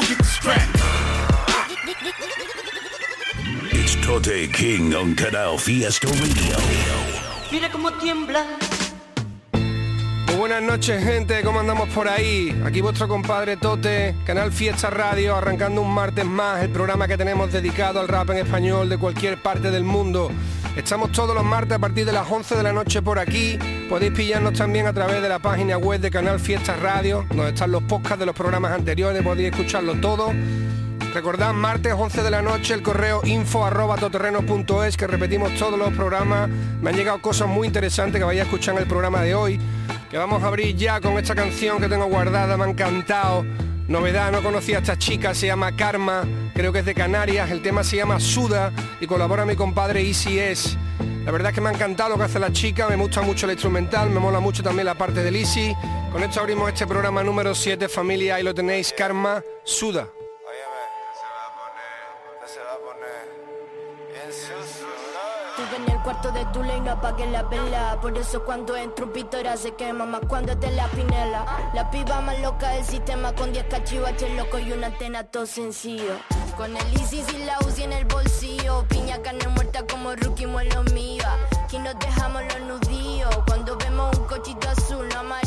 [0.00, 0.68] Go get the strap.
[3.72, 6.56] It's Tote King on Canal Fiesta Radio.
[7.50, 8.65] Mira cómo tiembla.
[10.56, 12.58] Buenas noches gente, ¿cómo andamos por ahí?
[12.64, 17.52] Aquí vuestro compadre Tote, Canal Fiesta Radio, arrancando un martes más el programa que tenemos
[17.52, 20.30] dedicado al rap en español de cualquier parte del mundo.
[20.74, 23.58] Estamos todos los martes a partir de las 11 de la noche por aquí.
[23.90, 27.70] Podéis pillarnos también a través de la página web de Canal Fiesta Radio, donde están
[27.70, 30.32] los podcasts de los programas anteriores, podéis escucharlo todo.
[31.12, 35.92] Recordad, martes 11 de la noche, el correo info arroba toterreno.es, que repetimos todos los
[35.92, 36.48] programas.
[36.80, 39.60] Me han llegado cosas muy interesantes que vais a escuchar en el programa de hoy.
[40.16, 43.44] Que vamos a abrir ya con esta canción que tengo guardada, me ha encantado.
[43.86, 47.60] Novedad, no conocía a esta chica, se llama Karma, creo que es de Canarias, el
[47.60, 50.74] tema se llama Suda y colabora mi compadre Easy S.
[51.26, 53.44] La verdad es que me ha encantado lo que hace la chica, me gusta mucho
[53.44, 55.74] el instrumental, me mola mucho también la parte del Easy.
[56.10, 60.08] Con esto abrimos este programa número 7, familia, ahí lo tenéis, Karma, Suda.
[66.22, 67.98] De tu ley, no apagué la vela.
[68.02, 71.70] Por eso cuando entro un pitora se quema Más cuando es de la pinela.
[71.72, 76.18] La piba más loca del sistema Con 10 cachivaches loco y una antena todo sencillo.
[76.56, 80.82] Con el ISIS y la UCI en el bolsillo Piña carne muerta como Rookie muelo
[80.94, 81.22] mío.
[81.62, 85.45] Aquí nos dejamos los nudillos Cuando vemos un cochito azul, no amarillo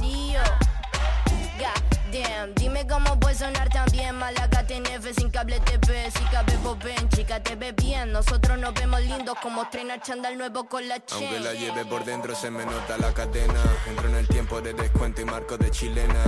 [2.11, 4.15] damn, dime cómo puede sonar tan bien.
[4.15, 8.11] Malaga TNF sin cable TV Si cabe vos ven, chica te ves bien.
[8.11, 12.03] Nosotros nos vemos lindos como trainer chandal nuevo con la chain Aunque la lleve por
[12.05, 13.61] dentro se me nota la cadena.
[13.87, 16.23] Entro en el tiempo de descuento y marco de chilena.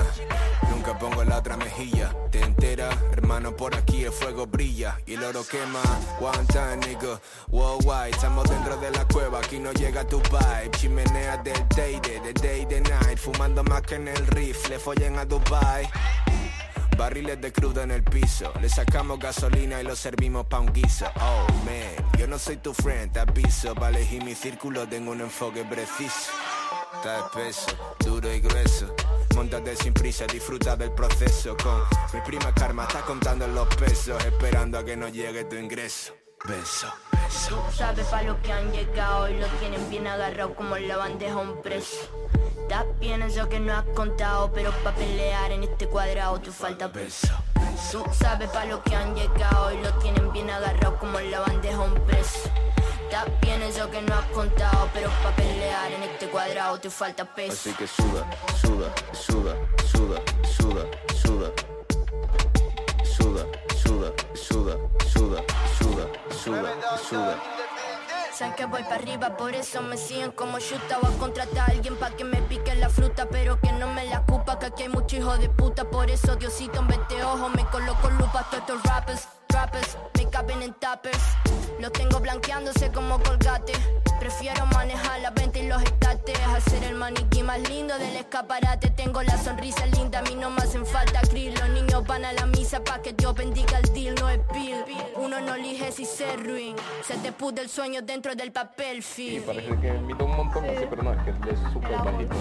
[0.69, 2.13] Nunca pongo la otra mejilla.
[2.31, 5.81] Te entera, hermano por aquí el fuego brilla Y el oro quema.
[6.19, 7.19] One time nigga,
[7.49, 8.11] worldwide.
[8.11, 10.71] Estamos dentro de la cueva, aquí no llega tu vibe.
[10.77, 13.17] Chimenea del day day, de day de night.
[13.17, 15.70] Fumando más que en el rifle, follen a Dubai
[16.97, 18.53] Barriles de crudo en el piso.
[18.61, 21.05] Le sacamos gasolina y lo servimos pa' un guiso.
[21.19, 23.73] Oh man, yo no soy tu friend, te aviso.
[23.73, 26.31] Para elegir mi círculo tengo un enfoque preciso.
[26.95, 28.93] Está espeso, duro y grueso.
[29.35, 31.57] Montate sin prisa, disfruta del proceso.
[31.57, 31.81] Con
[32.13, 36.13] mi prima Karma está contando los pesos Esperando a que nos llegue tu ingreso.
[36.47, 37.55] Beso, beso.
[37.55, 41.37] Tú sabes pa' lo que han llegado y lo tienen bien agarrado como la bandeja
[41.37, 42.09] un preso.
[42.71, 46.89] Está bien eso que no has contado, pero pa' pelear en este cuadrado te falta
[46.89, 47.27] peso.
[47.91, 51.81] Tú sabes pa' lo que han llegado y lo tienen bien agarrado como la bandeja
[51.81, 52.49] un preso.
[53.03, 57.25] Está bien eso que no has contado, pero pa' pelear en este cuadrado te falta
[57.25, 57.51] peso.
[57.51, 58.25] Así que suda,
[58.61, 59.53] suda, suda,
[59.91, 60.85] suda, suda,
[61.21, 61.51] suda
[63.03, 63.45] Suda,
[63.83, 65.43] suda, suda, suda,
[65.77, 67.70] suda, suda, suda
[68.33, 71.73] Saben que voy para arriba, por eso me siguen como chuta Voy a contratar a
[71.73, 74.83] alguien pa' que me pique la fruta Pero que no me la culpa, que aquí
[74.83, 75.83] hay mucho hijo de puta.
[75.89, 78.47] Por eso Diosito en vez de ojo me coloco lupa.
[78.49, 81.19] Todos estos rappers Rappers, me caben en tappers
[81.79, 83.73] Los tengo blanqueándose como colgate.
[84.19, 85.81] Prefiero manejar la venta y los
[86.65, 88.91] Hacer el maniquí más lindo del escaparate.
[88.91, 92.33] Tengo la sonrisa linda, a mí no me hacen falta gris Los niños van a
[92.33, 94.15] la misa pa' que Dios bendiga el deal.
[94.15, 94.83] No es bill,
[95.15, 96.75] uno no elige si se ruin.
[97.03, 99.43] Se te pude el sueño dentro del papel film.
[99.43, 102.35] Parece que mide un montón así, pero no, es que es súper bajito.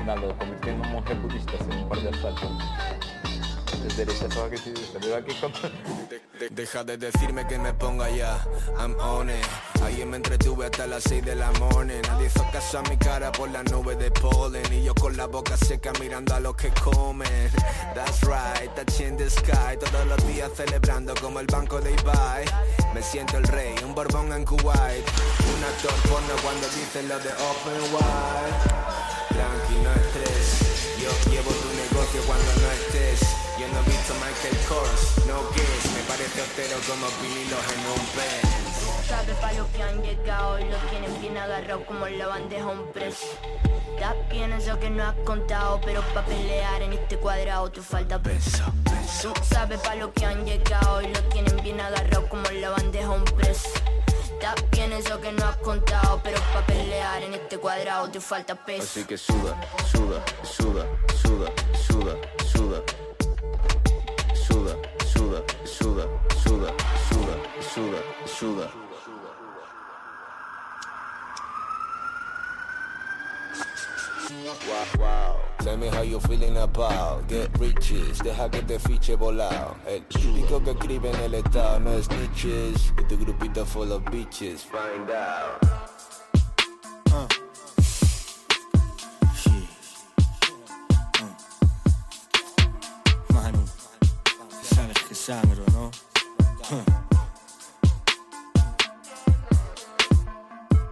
[0.00, 2.50] Y nada, lo convirtió en un monje budista en un par de asaltos.
[6.50, 8.44] Deja de decirme que me ponga ya,
[8.78, 9.44] I'm on it.
[9.82, 12.00] Ayer me entretuve hasta las 6 de la morning.
[12.08, 15.26] Nadie hizo caso a mi cara por la nube de polen Y yo con la
[15.26, 17.50] boca seca mirando a los que comen.
[17.94, 19.76] That's right, touch in the sky.
[19.78, 22.44] Todos los días celebrando como el banco de Ibai.
[22.94, 25.04] Me siento el rey, un borbón en Kuwait.
[25.56, 28.92] Un actor porno cuando dicen lo de open wide.
[29.28, 33.31] Tranqui, no estrés Yo llevo tu negocio cuando no estés
[33.62, 38.06] Yo no he visto Michael Kors, no guess Me parece austero como vinilos en un
[38.16, 38.42] pen
[39.06, 42.90] Sabes pa' lo que han llegado y lo tienen bien agarrado como la bandeja un
[42.92, 43.26] preso.
[43.94, 48.20] Está bien eso que no has contado, pero pa' pelear en este cuadrado te falta
[48.20, 48.64] peso.
[49.22, 53.10] Tú sabes pa' lo que han llegado y lo tienen bien agarrado como la bandeja
[53.10, 53.68] un preso.
[54.32, 58.56] Está bien eso que no has contado, pero para pelear en este cuadrado te falta
[58.56, 58.82] peso.
[58.82, 59.60] Así que suda,
[59.92, 60.86] suda, suda,
[61.22, 61.46] suda,
[61.86, 62.16] suda.
[62.52, 62.82] Suda,
[65.32, 66.06] suda, suda,
[66.36, 66.72] suda,
[67.08, 68.70] suda, suda, suda.
[74.68, 75.40] Wow, wow.
[75.60, 80.62] Tell me how you feeling about Get riches, deja que te fiche volado El típico
[80.62, 85.10] que escribe en el estado no es niches Y tu grupito full of bitches Find
[85.10, 85.62] out
[87.12, 87.41] Uh.
[95.12, 95.90] Que ¿no?
[96.70, 96.84] Huh.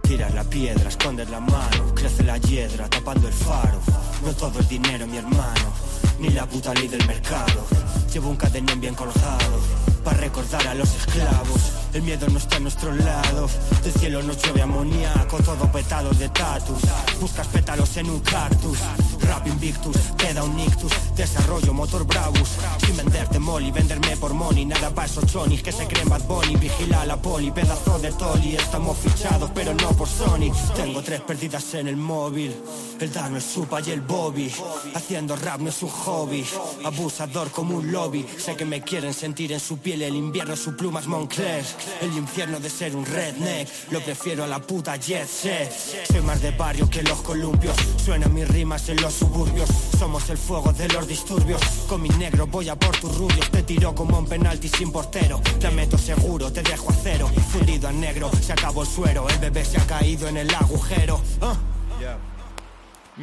[0.03, 3.79] Tiras la piedra, escondes la mano, crece la hiedra tapando el faro.
[4.23, 5.73] No todo es dinero, mi hermano,
[6.19, 7.65] ni la puta ley del mercado.
[8.13, 9.59] Llevo un cadenón bien colgado,
[10.03, 11.71] para recordar a los esclavos.
[11.93, 13.49] El miedo no está a nuestro lado,
[13.81, 16.81] del cielo no llueve amoníaco, todo petado de tatus.
[17.19, 18.77] Buscas pétalos en un cactus,
[19.21, 20.91] rap invictus, queda un ictus.
[21.15, 22.49] Desarrollo motor bravus,
[22.85, 24.65] sin venderte molly, venderme por money.
[24.65, 26.55] Nada pa' esos chonis que se creen Bad Bunny.
[26.55, 28.55] Vigila la poli, pedazo de toli.
[28.55, 30.51] Estamos fichados, pero no por Sony.
[30.75, 32.55] Tengo tres perdidas en el móvil.
[32.99, 34.51] El Dano, el Supa y el Bobby.
[34.93, 36.45] Haciendo rap no es un hobby.
[36.85, 38.25] Abusador como un lobby.
[38.37, 40.01] Sé que me quieren sentir en su piel.
[40.01, 41.65] El invierno su pluma es Moncler.
[42.01, 43.67] El infierno de ser un redneck.
[43.91, 45.71] Lo prefiero a la puta jet set.
[46.11, 47.75] Soy más de barrio que los columpios.
[48.03, 49.69] Suenan mis rimas en los suburbios.
[49.97, 51.61] Somos el fuego de los disturbios.
[51.87, 53.49] Con mi negro voy a por tus rubios.
[53.51, 55.41] Te tiro como un penalti sin portero.
[55.59, 57.29] Te meto seguro, te dejo a cero.
[57.51, 59.27] Fundido a negro, se acabó el suero.
[59.29, 61.21] El bebé se ha caído en el agujero.
[61.41, 61.55] Ah.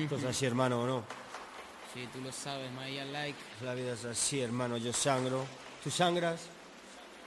[0.09, 1.03] Pues así, hermano, ¿o no?
[1.93, 3.39] Sí, tú lo sabes, Maya like.
[3.65, 4.77] La vida es así, hermano.
[4.77, 5.45] Yo sangro.
[5.83, 6.43] ¿Tú sangras?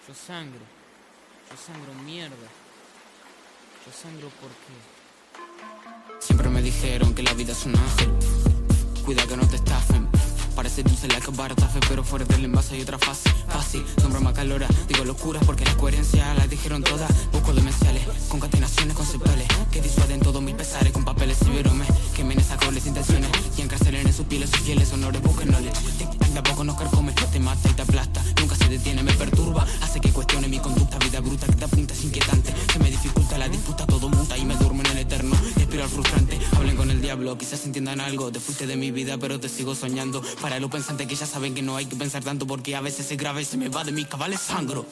[0.08, 0.62] Yo sangro.
[1.50, 2.36] Yo sangro mierda.
[3.86, 4.91] Yo sangro porque.
[6.22, 8.12] Siempre me dijeron que la vida es un ángel.
[9.04, 10.11] Cuida que no te estafen.
[10.56, 13.30] Parece dulce la que baratafe, pero fuera del envase hay otra fase.
[13.48, 14.68] Fácil, sombra más calora.
[14.88, 17.10] Digo locuras porque la coherencia la dijeron todas.
[17.32, 19.48] Busco demenciales, concatenaciones conceptuales.
[19.72, 21.88] Que disuaden todos mis pesares con papeles y veromes.
[22.16, 25.22] Que me sacoles intenciones y encarcelen en sus pieles sus fieles honores.
[25.22, 25.80] Busquen knowledge.
[26.32, 28.24] De a poco nos carcome, te mata y te aplasta.
[28.40, 29.66] Nunca se detiene, me perturba.
[29.82, 32.54] Hace que cuestione mi conducta, vida bruta que te apunta es inquietante.
[32.72, 35.36] Se me dificulta la disputa, todo muta y me duermo en el eterno.
[35.58, 38.32] Espiral frustrante, hablen con el diablo, quizás entiendan algo.
[38.32, 40.22] Te fuiste de mi vida, pero te sigo soñando.
[40.60, 43.16] Los pensantes que ya saben que no hay que pensar tanto porque a veces se
[43.16, 44.86] grave se me va de mis cabales sangro.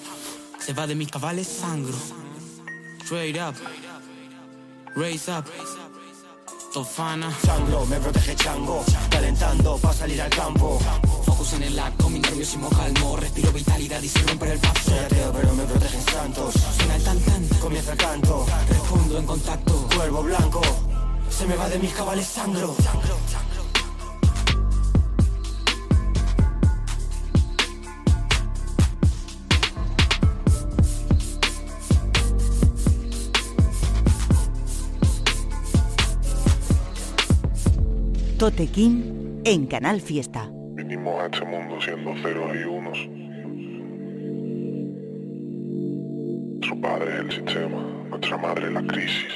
[0.60, 1.98] Se va de mis cabales sangro.
[3.04, 3.56] Straight up.
[4.96, 5.46] Raise up.
[6.74, 7.32] Tofana.
[7.44, 8.84] Sangro, me protege chango.
[9.10, 10.80] Calentando para salir al campo.
[11.26, 13.18] Focus en el acto, mi nerviosismo calmo.
[13.18, 14.92] Respiro vitalidad y se rompe el paso.
[14.92, 16.54] Soy ateo, pero me protegen santos.
[16.78, 17.48] Suena el tan tan.
[17.60, 18.46] Comienza el canto.
[18.70, 19.88] Respondo en contacto.
[19.96, 20.62] Cuervo blanco.
[21.30, 22.76] Se me va de mis cabales sangro.
[38.40, 40.50] Totequín en Canal Fiesta.
[40.72, 42.98] Vinimos a este mundo siendo ceros y unos.
[46.66, 49.34] Su padre es el sistema, nuestra madre la crisis.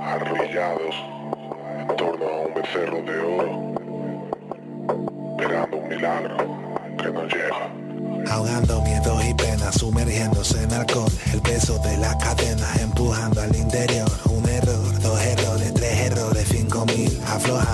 [0.00, 0.94] Arrodillados
[1.80, 3.74] en torno a un becerro de oro,
[5.38, 6.36] esperando un milagro
[6.96, 7.70] que nos llega.
[8.30, 11.12] Ahogando miedos y penas, sumergiéndose en alcohol.
[11.32, 14.08] El peso de las cadenas empujando al interior.
[14.30, 15.47] Un error, dos errores,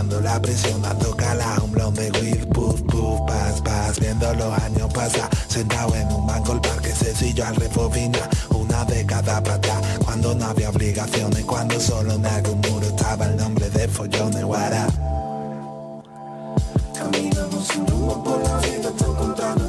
[0.03, 0.15] mil.
[0.15, 4.01] Aflojando la presión, dando cala, un blonde with puff, puff, pass, pass.
[4.01, 8.19] Viendo los años pasar, sentado en un banco el parque sencillo al refofina.
[8.51, 13.37] Una década para atrás, cuando no había obligaciones, cuando solo en algún muro estaba el
[13.37, 14.87] nombre de follones, guara.
[16.95, 19.63] Caminamos sin rumbo por la vida encontrar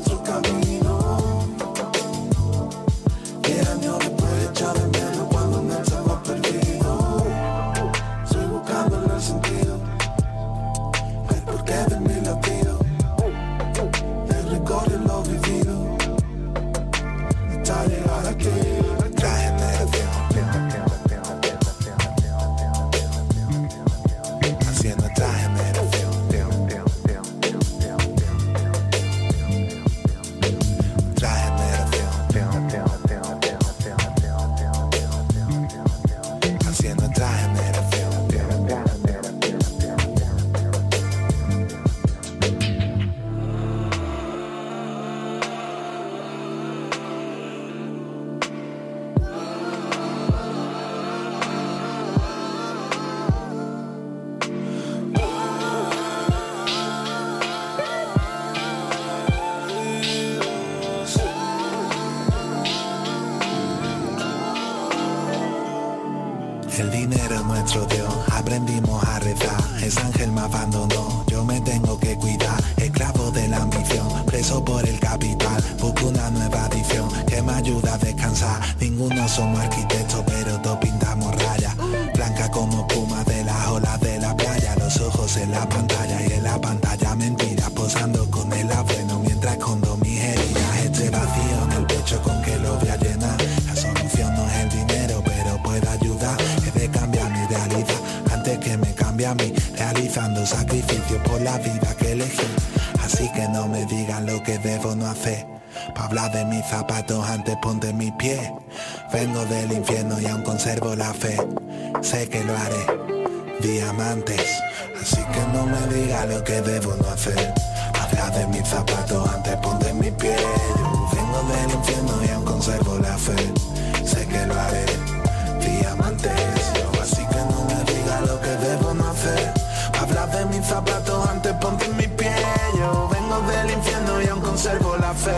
[130.75, 132.35] zapatos antes ponte mis pies.
[132.77, 135.35] Yo vengo del infierno y aún conservo la fe.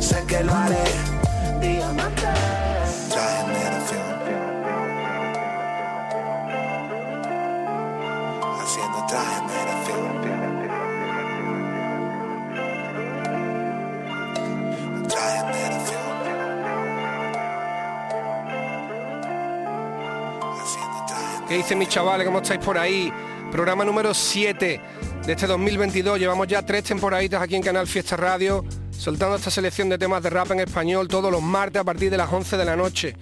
[0.00, 0.84] Sé que lo haré.
[1.60, 3.06] Diamantes.
[3.06, 4.06] Otra generación.
[8.62, 10.02] Haciendo otra generación.
[15.04, 15.24] Otra.
[21.46, 22.26] ¿Qué dicen mis chavales?
[22.26, 23.12] ¿Cómo estáis por ahí?
[23.54, 24.80] Programa número 7
[25.24, 26.18] de este 2022.
[26.18, 30.30] Llevamos ya tres temporaditas aquí en Canal Fiesta Radio, soltando esta selección de temas de
[30.30, 33.14] rap en español todos los martes a partir de las 11 de la noche.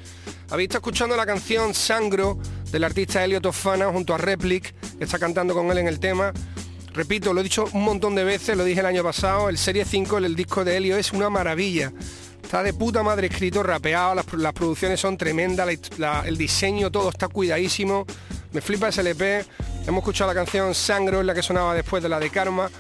[0.49, 2.39] Habéis estado escuchando la canción Sangro
[2.71, 6.33] del artista Helio Tofana junto a Replic, que está cantando con él en el tema.
[6.95, 9.85] Repito, lo he dicho un montón de veces, lo dije el año pasado, el Serie
[9.85, 11.93] 5, el, disco de Helio es una maravilla.
[12.43, 15.69] Está de puta madre escrito, rapeado, las, producciones son tremendas,
[16.25, 18.07] el diseño, todo está cuidadísimo.
[18.53, 19.45] Me flipa ese LP.
[19.87, 22.71] Hemos escuchado la canción Sangro, la que sonaba después de la de Karma.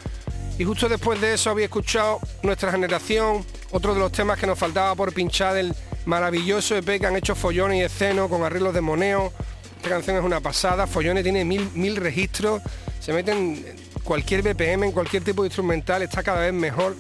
[0.59, 4.59] Y justo después de eso había escuchado Nuestra Generación, otro de los temas que nos
[4.59, 5.75] faltaba por pinchar del
[6.05, 9.33] maravilloso EP que han hecho Follones y Esceno con arreglos de Moneo.
[9.77, 12.61] Esta canción es una pasada, Follones tiene mil, mil registros,
[13.01, 16.95] se meten en cualquier BPM, en cualquier tipo de instrumental, está cada vez mejor.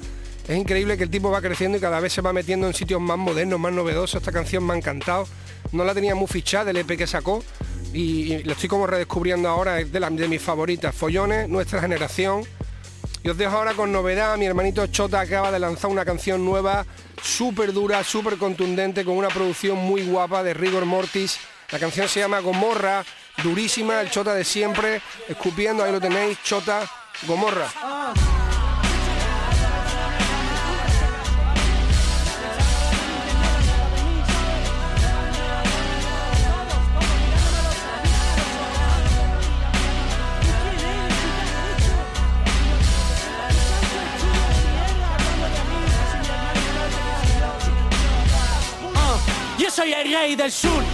[0.48, 3.00] Es increíble que el tipo va creciendo y cada vez se va metiendo en sitios
[3.00, 4.20] más modernos, más novedosos.
[4.20, 5.28] Esta canción me ha encantado.
[5.70, 7.44] No la tenía muy fichada del EP que sacó
[7.92, 10.94] y, lo estoy como redescubriendo ahora, es de, la- de mis favoritas.
[10.94, 12.44] Follones, Nuestra Generación.
[13.24, 14.36] Y os dejo ahora con novedad.
[14.36, 16.84] Mi hermanito Chota acaba de lanzar una canción nueva,
[17.22, 21.38] súper dura, súper contundente, con una producción muy guapa de Rigor Mortis.
[21.70, 23.04] La canción se llama Gomorra,
[23.42, 26.82] durísima, el Chota de siempre, escupiendo, ahí lo tenéis, Chota,
[27.26, 27.68] Gomorra.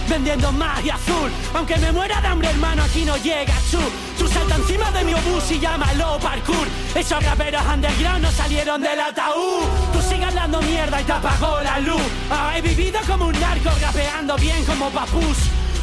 [0.09, 1.31] Vendiendo magia azul.
[1.53, 3.79] Aunque me muera de hambre, hermano, aquí no llega tú.
[4.17, 6.67] Tú salta encima de mi obús y llámalo parkour.
[6.95, 9.63] Esos raperos underground no salieron del ataúd.
[9.93, 12.01] Tú sigues hablando mierda y te apagó la luz.
[12.31, 15.37] Ah, he vivido como un narco, rapeando bien como papús.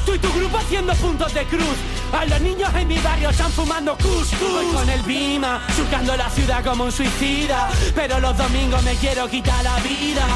[0.04, 1.76] Tú y tu grupo haciendo puntos de cruz.
[2.12, 4.38] A los niños en mi barrio están fumando cuscús.
[4.40, 7.68] Voy con el Bima, surcando la ciudad como un suicida.
[7.94, 10.26] Pero los domingos me quiero quitar la vida.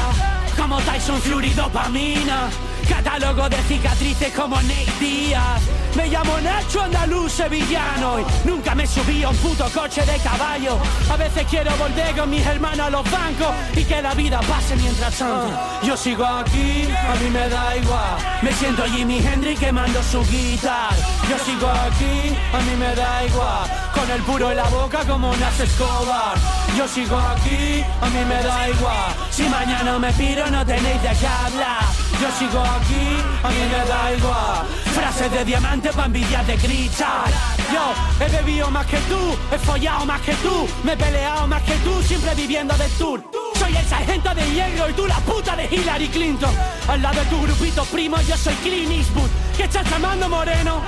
[0.57, 2.49] Como Tyson Fury dopamina.
[2.91, 5.61] Catálogo de cicatrices como Nate Díaz.
[5.95, 10.77] Me llamo Nacho Andaluz Sevillano y nunca me subí a un puto coche de caballo.
[11.09, 14.75] A veces quiero volver con mis hermanos a los bancos y que la vida pase
[14.75, 15.57] mientras tanto.
[15.83, 18.17] Yo sigo aquí, a mí me da igual.
[18.41, 20.95] Me siento Jimi Hendrix quemando su guitarra.
[21.29, 23.69] Yo sigo aquí, a mí me da igual.
[23.93, 26.37] Con el puro en la boca como unas Escobar.
[26.77, 29.15] Yo sigo aquí, a mí me da igual.
[29.29, 32.10] Si mañana me piro no tenéis de qué hablar.
[32.21, 34.67] Yo sigo aquí, a mí me da igual.
[34.93, 37.31] Frases de diamante pa' envidiar de cristal.
[37.73, 41.63] Yo he bebido más que tú, he follado más que tú, me he peleado más
[41.63, 43.23] que tú, siempre viviendo de tour.
[43.57, 46.53] Soy el sargento de hierro y tú la puta de Hillary Clinton.
[46.87, 49.29] Al lado de tu grupito primo yo soy Clint Eastwood.
[49.57, 50.79] ¿Qué estás llamando moreno?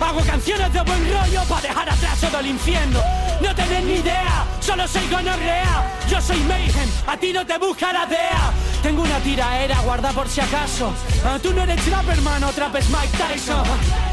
[0.00, 3.00] Hago canciones de buen rollo para dejar atrás todo el infierno.
[3.40, 5.98] No tenés ni idea, solo soy gonorrea.
[6.08, 8.52] Yo soy Mayhem, a ti no te busca la DEA.
[8.82, 10.92] Tengo una tiraera guarda por si acaso.
[11.24, 13.62] Ah, tú no eres trap, hermano, trap es Mike Tyson.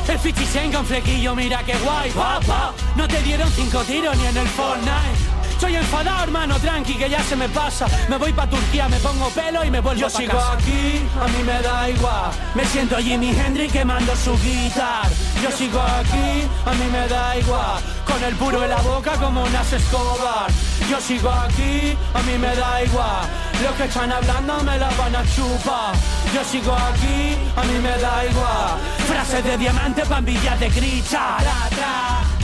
[0.08, 2.74] El 50 Cent con flequillo, mira qué guay, papá.
[2.96, 5.38] No te dieron cinco tiros ni en el Fortnite.
[5.52, 7.88] Estoy enfadado, hermano, tranqui, que ya se me pasa.
[8.10, 10.54] Me voy pa' Turquía, me pongo pelo y me vuelvo Yo pa' sigo casa.
[10.54, 12.32] aquí, a mí me da igual.
[12.54, 15.10] Me siento Jimi Hendrix quemando su guitarra.
[15.42, 17.82] Yo sigo aquí, a mí me da igual.
[18.08, 20.50] Con el puro en la boca como unas Escobar.
[20.90, 23.28] Yo sigo aquí, a mí me da igual.
[23.64, 25.94] Los que están hablando me la van a chupar.
[26.34, 28.78] Yo sigo aquí, a mí me da igual.
[29.08, 31.40] Frases de diamante, pambillas de cristal.
[31.40, 32.37] Tra, tra.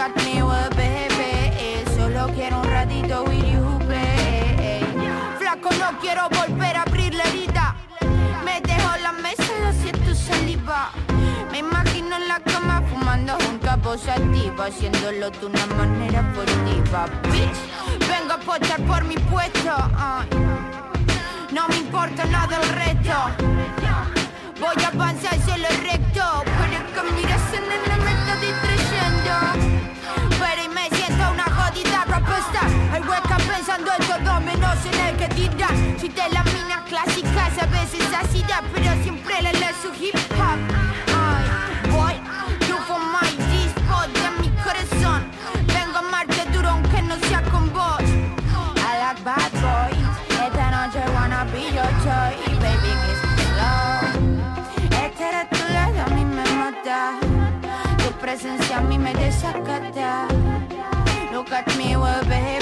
[0.00, 0.40] At me,
[0.76, 1.84] baby.
[1.94, 4.80] Solo quiero un ratito with you, baby.
[5.38, 7.76] Flaco, no quiero volver a abrir la herida.
[8.42, 10.90] Me dejo la mesa, lo siento saliva.
[11.50, 17.04] Me imagino en la cama fumando junto a positiva, haciéndolo de una manera furtiva.
[17.30, 19.76] Bitch, vengo a pochar por mi puesto.
[21.52, 23.16] No me importa nada el resto.
[24.58, 26.42] Voy a avanzar solo recto.
[26.70, 29.79] Es que me está distrayendo.
[30.38, 32.70] Pero y me siento una jodida rockstar.
[32.92, 35.96] Hay hueca pensando en todo menos en el que dirán.
[35.98, 40.16] Si te las minas clásicas a veces así da, pero siempre le le su hip
[40.38, 40.99] hop.
[58.40, 60.26] Presencia a mí me desacata.
[61.30, 62.59] Look at me, well, baby.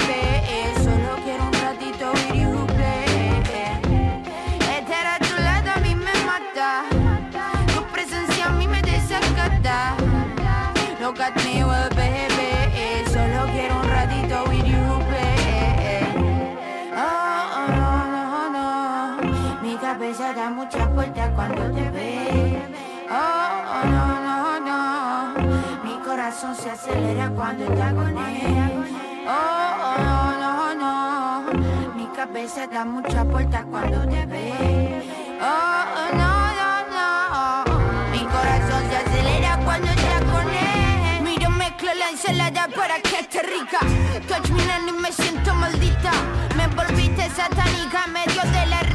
[26.55, 28.85] Se acelera cuando está con él.
[29.27, 31.93] Oh, oh, no, no.
[31.95, 35.03] Mi cabeza da muchas vueltas cuando te ve.
[35.41, 37.79] Oh, oh, no, no, no.
[38.11, 41.21] Mi corazón se acelera cuando está con él.
[41.23, 43.79] Miro, mezclo la ensalada para que esté rica.
[44.27, 46.11] Touch nena y me siento maldita.
[46.55, 48.88] Me volviste satánica medio de la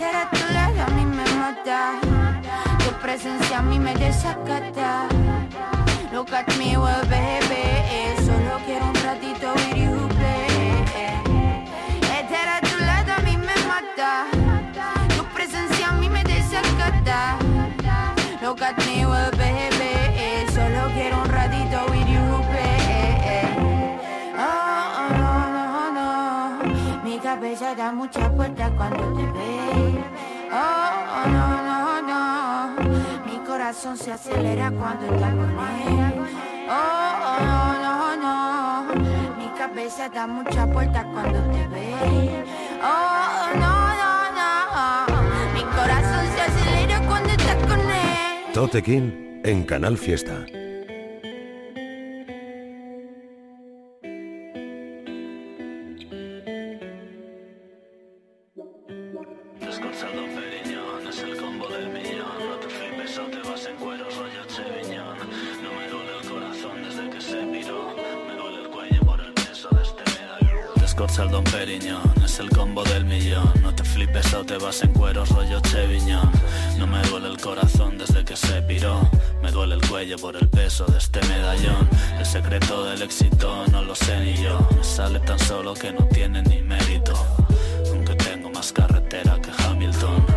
[0.00, 2.00] Este era tu lado, a mí me mata.
[2.78, 5.06] Tu presencia a mí me desacata.
[6.10, 7.79] Look at me, well, baby.
[28.10, 30.04] Muchas vueltas cuando te ve.
[30.52, 33.24] Oh, no, no, no.
[33.24, 36.14] Mi corazón se acelera cuando está con él.
[36.68, 38.94] Oh, no, no, no.
[39.38, 42.44] Mi cabeza da muchas vueltas cuando te ve.
[42.82, 45.52] Oh, no, no, no.
[45.54, 48.52] Mi corazón se acelera cuando está con él.
[48.52, 50.46] Tote King en Canal Fiesta.
[74.10, 76.32] No te flipes o te vas en cuero rollo Cheviñón.
[76.78, 79.08] No me duele el corazón desde que se piró.
[79.40, 81.88] Me duele el cuello por el peso de este medallón.
[82.18, 84.66] El secreto del éxito no lo sé ni yo.
[84.76, 87.14] Me sale tan solo que no tiene ni mérito.
[87.92, 90.29] Aunque tengo más carretera que Hamilton.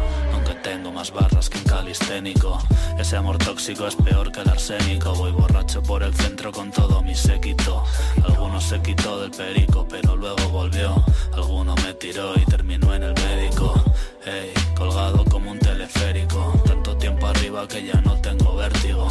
[1.04, 2.58] Más barras que un calisténico.
[2.98, 5.14] Ese amor tóxico es peor que el arsénico.
[5.14, 7.84] Voy borracho por el centro con todo mi séquito.
[8.24, 11.04] Alguno se quitó del perico, pero luego volvió.
[11.34, 13.74] Alguno me tiró y terminó en el médico.
[14.26, 16.54] Ey, colgado como un teleférico.
[16.66, 19.10] Tanto tiempo arriba que ya no tengo vértigo.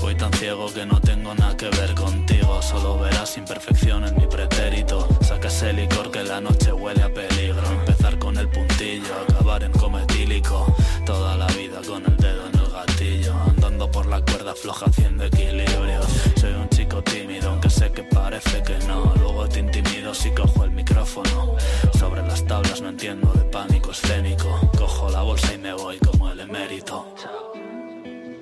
[0.00, 2.60] Voy tan ciego que no tengo nada que ver contigo.
[2.60, 5.06] Solo verás imperfección en mi pretérito.
[5.20, 7.62] Saca ese licor que la noche huele a peligro.
[7.70, 8.48] Empezar con el
[8.82, 10.66] acabar en cometílico.
[11.06, 13.34] Toda la vida con el dedo en el gatillo.
[13.48, 16.00] Andando por la cuerda floja haciendo equilibrio.
[16.36, 19.14] Soy un chico tímido, aunque sé que parece que no.
[19.16, 21.56] Luego te intimido si cojo el micrófono.
[21.98, 24.48] Sobre las tablas no entiendo de pánico escénico.
[24.76, 27.06] Cojo la bolsa y me voy como el emérito.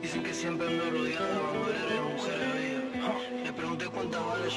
[0.01, 3.45] Dicen que siempre ando rodeado de mujeres mujeres.
[3.45, 4.53] Le pregunté cuántas balas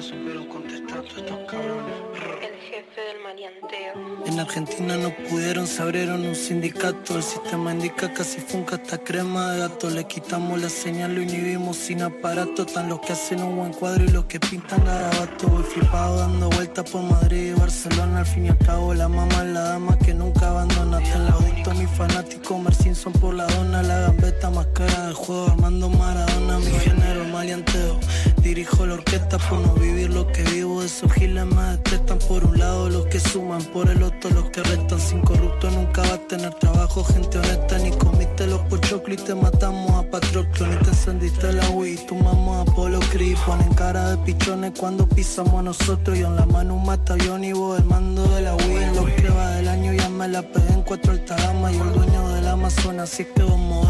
[0.00, 1.94] me supieron contestar todos estos cabrones.
[2.40, 4.26] El jefe del marianteo.
[4.26, 7.16] En Argentina no pudieron, se abrieron un sindicato.
[7.16, 9.90] El sistema indica casi funca hasta crema de gato.
[9.90, 12.64] Le quitamos la señal, lo inhibimos sin aparato.
[12.64, 15.48] Tan los que hacen un buen cuadro y los que pintan garabato.
[15.48, 18.20] Voy flipado dando vueltas por Madrid y Barcelona.
[18.20, 20.98] Al fin y al cabo, la mamá es la dama que nunca abandona.
[21.00, 23.82] Te la audito, mi fanático, Mercinson por la dona.
[23.82, 26.58] La gambeta más cara del juego, Armando Maradona.
[26.58, 28.00] Mi género, el maleanteo.
[28.42, 30.82] Dirijo la orquesta por no vivir lo que vivo.
[30.82, 34.62] Esos giles me detestan por un lado los que suman, por el otro los que
[34.62, 34.98] restan.
[34.98, 37.78] Sin corrupto nunca va a tener trabajo, gente honesta.
[37.78, 40.66] Ni comiste los pochoclos y te matamos a Patroclo.
[40.66, 43.36] Ni te encendiste la Wii, tu mamá Apolo Creed.
[43.44, 46.18] Ponen cara de pichones cuando pisamos a nosotros.
[46.18, 48.76] Yo en la mano un mata y vos el mando de la Wii.
[48.76, 51.74] En lo que del año ya me la pegué en cuatro altagamas.
[51.74, 53.44] Yo el dueño del Amazonas, así que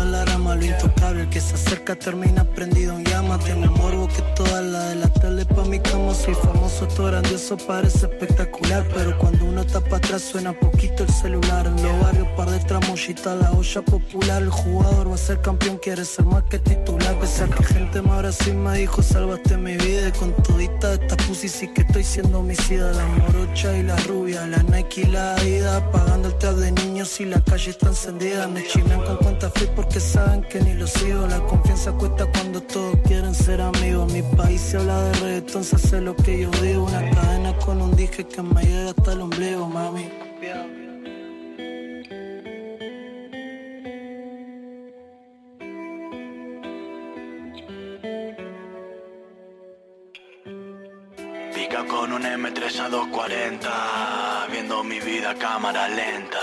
[0.05, 0.55] la rama.
[0.55, 3.45] Lo intocable, el que se acerca termina prendido en llamas.
[3.45, 6.15] Tengo morbo que toda la de la tele pa' mi cama.
[6.15, 8.87] Soy famoso, esto grandioso parece espectacular.
[8.95, 11.67] Pero cuando uno está para atrás suena poquito el celular.
[11.67, 14.43] En los barrios par detrás mochita la olla popular.
[14.43, 17.19] El jugador va a ser campeón, quiere ser más que titular.
[17.21, 20.09] Pese a que gente me ahora sí me dijo, salvaste mi vida.
[20.09, 22.93] Y con todita esta pussy sí que estoy siendo homicida.
[22.93, 25.83] La morocha y la rubia, la Nike y la Adidas.
[25.93, 28.47] Pagando el trap de niños y la calle está encendida.
[28.49, 31.27] Me chinan con cuenta free porque saben que ni lo sigo.
[31.27, 34.13] La confianza cuesta cuando todos quieren ser amigos.
[34.13, 36.85] Mi país se habla de reggaetón, se hace lo que yo digo.
[36.85, 40.09] Una cadena con un dije que me llega hasta el ombligo, mami.
[51.89, 56.39] Con un M3 a 240, viendo mi vida cámara lenta.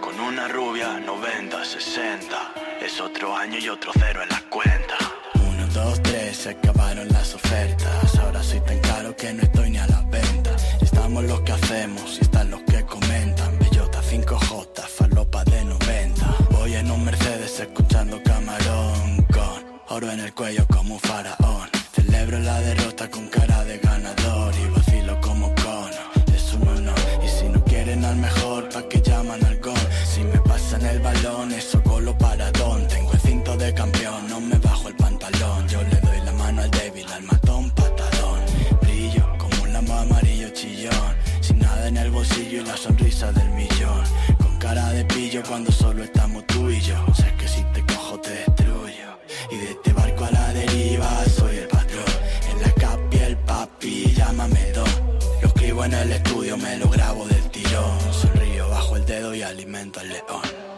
[0.00, 4.96] Con una rubia 90, 60, es otro año y otro cero en la cuenta.
[5.34, 8.18] Uno, dos, tres, se acabaron las ofertas.
[8.18, 10.56] Ahora soy tan caro que no estoy ni a la venta.
[10.80, 13.58] Estamos los que hacemos y están los que comentan.
[13.58, 16.26] Bellota 5J, falopa de 90.
[16.50, 21.70] Voy en un Mercedes escuchando camarón con oro en el cuello como un faraón.
[21.94, 24.71] Celebro la derrota con cara de ganador y
[31.42, 32.86] balón, eso golo paradón.
[32.88, 35.68] Tengo el cinto de campeón, no me bajo el pantalón.
[35.68, 38.40] Yo le doy la mano al débil, al matón, patadón.
[38.82, 41.14] Brillo como un lambo amarillo chillón.
[41.40, 44.04] Sin nada en el bolsillo y la sonrisa del millón.
[44.38, 46.96] Con cara de pillo cuando solo estamos tú y yo.
[47.14, 49.18] Sé que si te cojo te destruyo.
[49.50, 52.12] Y de este barco a la deriva soy el patrón.
[52.50, 54.90] En la capi el papi, llámame don.
[55.40, 57.98] Lo escribo en el estudio, me lo grabo del tirón.
[58.12, 60.71] Sonrío bajo el dedo y alimento al león.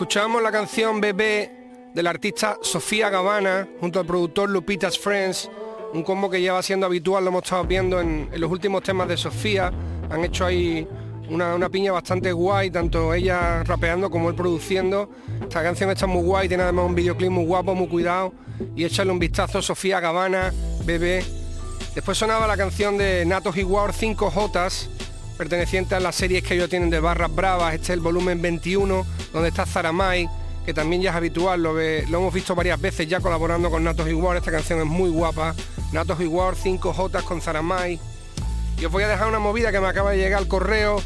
[0.00, 1.50] Escuchábamos la canción Bebé
[1.92, 5.50] del artista Sofía Gavana junto al productor Lupita's Friends,
[5.92, 9.18] un combo que lleva siendo habitual, lo hemos estado viendo en, los últimos temas de
[9.18, 9.70] Sofía.
[10.08, 10.88] Han hecho ahí
[11.28, 15.10] una, una piña bastante guay, tanto ella rapeando como él produciendo.
[15.42, 18.32] Esta canción está muy guay, tiene además un videoclip muy guapo, muy cuidado.
[18.74, 20.50] Y échale un vistazo, Sofía Gavana,
[20.86, 21.22] Bebé.
[21.94, 24.88] Después sonaba la canción de Natos y War 5 Jotas,
[25.40, 27.72] perteneciente a las series que ellos tienen de Barras Bravas.
[27.72, 30.28] Este es el volumen 21, donde está Zaramay,
[30.66, 34.36] que también ya es habitual, lo, hemos visto varias veces ya colaborando con Natos y.
[34.36, 35.54] Esta canción es muy guapa.
[35.92, 37.98] Natos y War 5 Jotas con Zaramay.
[38.78, 41.02] Y os voy a dejar una movida que me acaba de llegar al correo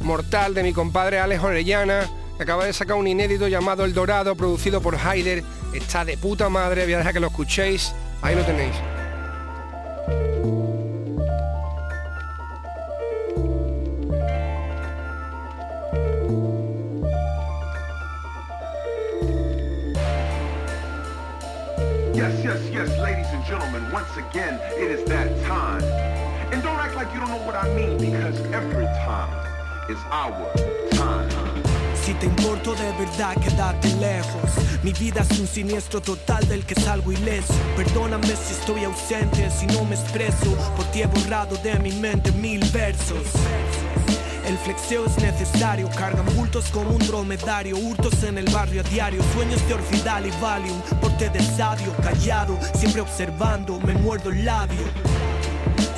[0.00, 2.08] mortal de mi compadre Alex Orellana,
[2.40, 5.44] Acaba de sacar un inédito llamado El Dorado, producido por Haider.
[5.74, 7.92] Está de puta madre, voy a dejar que lo escuchéis.
[8.22, 8.74] Ahí lo tenéis.
[24.16, 25.82] Again, it is that time.
[26.52, 29.30] And don't act like you don't know what I mean, because every time
[29.88, 30.52] is our
[30.92, 31.30] time.
[31.94, 34.50] Si te importo de verdad, quédate lejos.
[34.82, 37.54] Mi vida es un siniestro total del que salgo ileso.
[37.76, 40.54] Perdóname si estoy ausente, si no me expreso.
[40.76, 43.26] Por ti he borrado de mi mente mil versos.
[44.46, 49.22] El flexeo es necesario, cargan bultos como un dromedario, hurtos en el barrio a diario,
[49.34, 54.84] sueños de orfidal y valium, porte de sabio, callado, siempre observando, me muerdo el labio.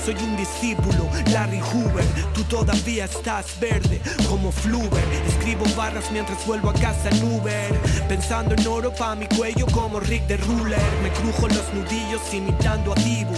[0.05, 5.03] Soy un discípulo, Larry Hoover, tú todavía estás verde como Fluver.
[5.27, 7.73] Escribo barras mientras vuelvo a casa en Uber,
[8.09, 10.79] pensando en oro pa' mi cuello como Rick de Ruler.
[11.03, 13.35] Me crujo los nudillos imitando a Dibu.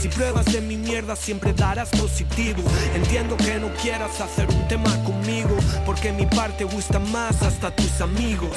[0.00, 2.62] Si pruebas de mi mierda siempre darás positivo.
[2.94, 8.00] Entiendo que no quieras hacer un tema conmigo, porque mi parte gusta más hasta tus
[8.00, 8.56] amigos.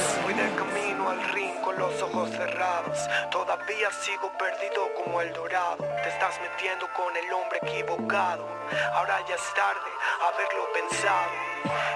[1.78, 2.98] Los ojos cerrados.
[3.32, 5.78] Todavía sigo perdido como el dorado.
[5.78, 8.48] Te estás metiendo con el hombre equivocado.
[8.94, 9.92] Ahora ya es tarde
[10.28, 11.32] haberlo pensado.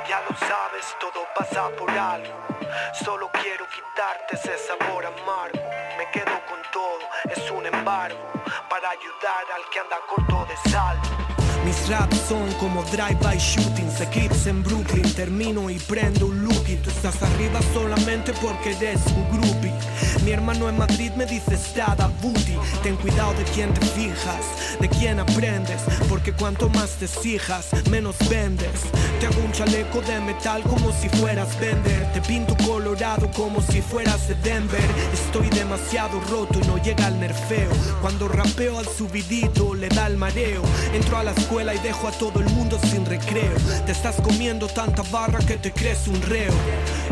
[0.07, 2.33] Ya lo sabes, todo pasa por algo.
[3.03, 5.59] Solo quiero quitarte ese sabor amargo.
[5.97, 8.17] Me quedo con todo, es un embargo.
[8.69, 10.97] Para ayudar al que anda corto de sal.
[11.65, 15.13] Mis raps son como drive-by shootings, eclipse en Brooklyn.
[15.13, 19.73] Termino y prendo un look y estás arriba solamente porque eres un groupie.
[20.27, 22.57] Mi hermano en Madrid me dice estada booty.
[22.83, 28.17] Ten cuidado de quién te fijas, de quién aprendes, porque cuanto más te exijas, menos
[28.27, 28.81] vendes.
[29.21, 32.11] Te hago un chaleco de metal como si fueras vender.
[32.11, 34.83] Te pinto colorado como si fueras de Denver.
[35.13, 37.69] Estoy demasiado roto y no llega al nerfeo.
[38.01, 40.61] Cuando rapeo al subidito le da el mareo.
[40.93, 43.55] Entro a la escuela y dejo a todo el mundo sin recreo.
[43.85, 46.53] Te estás comiendo tanta barra que te crees un reo.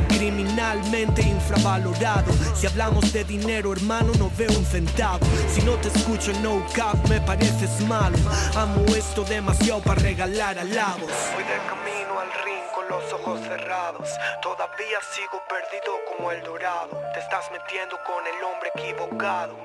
[0.09, 2.33] Criminalmente infravalorado.
[2.55, 5.25] Si hablamos de dinero, hermano, no veo un centavo.
[5.49, 8.17] Si no te escucho no cap, me pareces malo.
[8.55, 11.11] Amo esto demasiado para regalar alabos.
[11.33, 14.09] Voy de camino al ring con los ojos cerrados.
[14.41, 17.01] Todavía sigo perdido como el dorado.
[17.13, 19.55] Te estás metiendo con el hombre equivocado.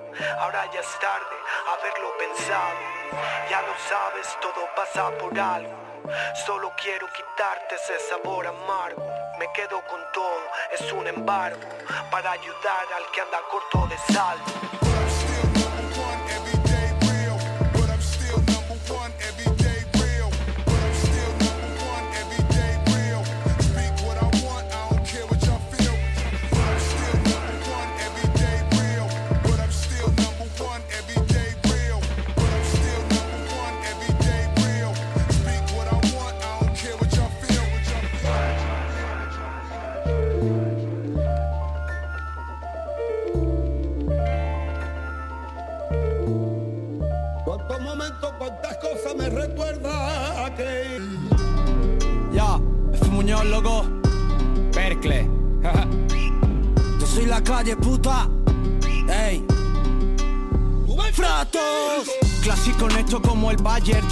[0.41, 1.37] Ahora ya es tarde
[1.73, 2.79] haberlo pensado.
[3.51, 5.80] Ya lo sabes, todo pasa por algo.
[6.47, 9.03] Solo quiero quitarte ese sabor amargo.
[9.39, 11.61] Me quedo con todo, es un embargo.
[12.11, 14.39] Para ayudar al que anda corto de sal.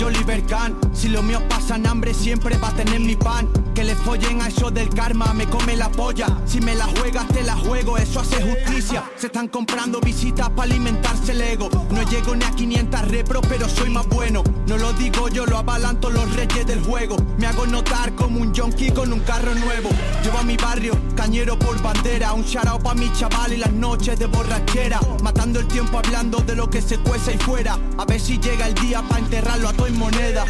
[0.03, 0.88] Oliver Kahn.
[0.99, 3.49] Si los míos pasan hambre, siempre va a tener mi pan.
[3.73, 6.27] Que le follen a eso del karma, me come la polla.
[6.45, 9.05] Si me la juegas, te la juego, eso hace justicia.
[9.17, 11.71] Se están comprando visitas para alimentarse el ego.
[11.91, 14.43] No llego ni a 500 repros, pero soy más bueno.
[14.67, 17.17] No lo digo yo, lo avalan todos los reyes del juego.
[17.39, 19.91] Me hago notar como un junkie con un carro nuevo.
[20.25, 22.33] Llevo a mi barrio, cañero por bandera.
[22.33, 24.99] Un charao pa' mi chaval y las noches de borrachera.
[25.23, 27.79] Matando el tiempo hablando de lo que se cuece ahí fuera.
[27.99, 30.45] A ver si llega el día para enterrarlo a todo en moneda.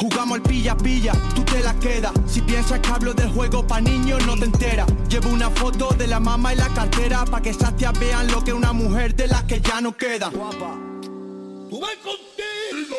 [0.00, 2.12] Jugamos al pilla pilla, tú te la quedas.
[2.26, 4.86] Si piensas que hablo del juego pa' niños, no te enteras.
[5.10, 8.42] Llevo una foto de la mamá y la cartera pa' que esas tías vean lo
[8.42, 10.30] que una mujer de las que ya no queda.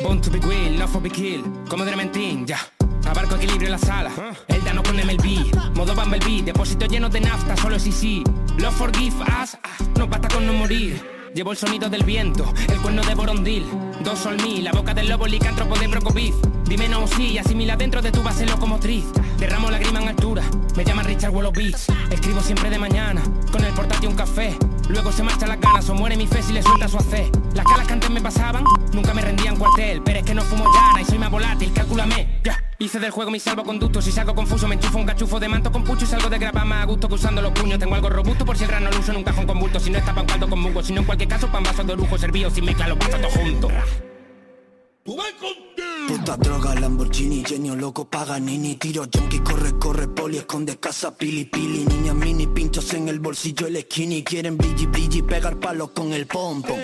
[0.02, 1.42] Born to be will, no for be kill.
[1.68, 2.58] Como Drementín, ya.
[3.04, 4.10] Abarco equilibrio en la sala.
[4.46, 5.74] El dano con MLB.
[5.76, 6.42] Modo Bumblebee.
[6.42, 8.22] Depósito lleno de nafta, solo si sí.
[8.58, 9.56] Love forgive us.
[9.62, 11.02] ah, No basta con no morir.
[11.34, 13.64] Llevo el sonido del viento, el cuerno de Borondil.
[14.04, 16.34] Dos mil, la boca del lobo licántropo de Brocoviz.
[16.64, 19.04] Dime no sí, asimila dentro de tu base locomotriz.
[19.38, 20.42] Derramo lágrima en altura,
[20.76, 21.86] me llaman Richard Wallow Beats.
[22.10, 24.56] Escribo siempre de mañana, con el portátil un café.
[24.88, 27.30] Luego se marchan las ganas o muere mi fe si le suelta su AC.
[27.54, 30.02] Las calas que antes me pasaban, nunca me rendían cuartel.
[30.02, 31.61] Pero es que no fumo llana y soy más volátil,
[32.92, 35.82] Hice del juego mi salvoconducto, si salgo confuso me enchufo un cachufo de manto con
[35.82, 36.62] pucho y salgo de grapa.
[36.62, 37.78] Más a gusto que usando los puños.
[37.78, 38.44] Tengo algo robusto.
[38.44, 40.26] Por si el grano lo uso en un cajón con bulto, si no está pan
[40.26, 42.50] caldo con mungo, si no en cualquier caso pan vaso de lujo servido.
[42.50, 43.72] Sin mezcla los pasos todos juntos.
[46.06, 51.86] Puta droga, Lamborghini, genio loco, Paganini Tiro, junkie, corre, corre, poli, esconde casa, pili, pili.
[51.86, 54.22] Niña mini, pinchos en el bolsillo, el skinny.
[54.22, 56.76] Quieren brilli, brilli, pegar palos con el pompo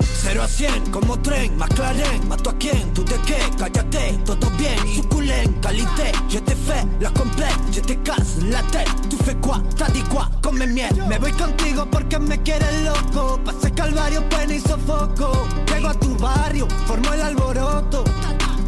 [0.00, 4.78] 0 a 100, como tren, McLaren Mato a quién, tú de qué, cállate, todo bien
[4.94, 9.62] Suculen, calité, je te fais la complète Je te casse la tête, tu fais quoi,
[9.76, 14.54] t'as dit quoi, come miel Me voy contigo porque me quieres loco Pasé calvario, pena
[14.54, 18.04] y sofoco Llego a tu barrio, formo el alboroto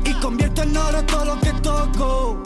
[0.05, 2.43] y convierto en oro todo lo que toco.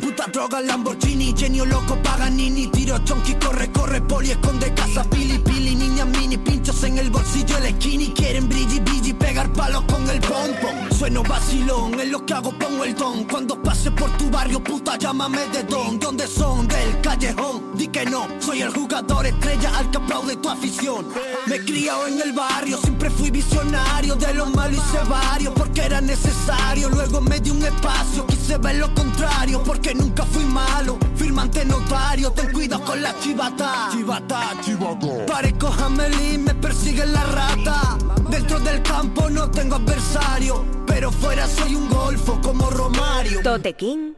[0.00, 5.74] Puta droga, Lamborghini, genio loco, Paganini, tiro chonky, corre, corre, poli, esconde casa, pili, pili,
[5.74, 6.36] niña mini,
[6.84, 10.68] en el bolsillo, el skinny, quieren brilli, brilli, pegar palos con el pompo.
[10.96, 14.96] Sueno vacilón, en lo que hago pongo el don, cuando pase por tu barrio, puta,
[14.96, 16.66] llámame de don, ¿dónde son?
[16.68, 21.06] Del callejón, di que no, soy el jugador estrella al que aplaude tu afición.
[21.46, 25.82] Me he criado en el barrio, siempre fui visionario, de lo malo hice varios, porque
[25.82, 30.98] era necesario, luego me di un espacio, quise ver lo contrario, porque nunca fui malo.
[31.16, 33.88] Firmante notario, ten cuidado con la chivata.
[33.92, 35.26] Chivata, chivata.
[35.26, 37.96] Parezco Hamelin, me persigue la rata.
[38.28, 43.42] Dentro del campo no tengo adversario, pero fuera soy un golfo como Romario.
[43.42, 44.14] Tote King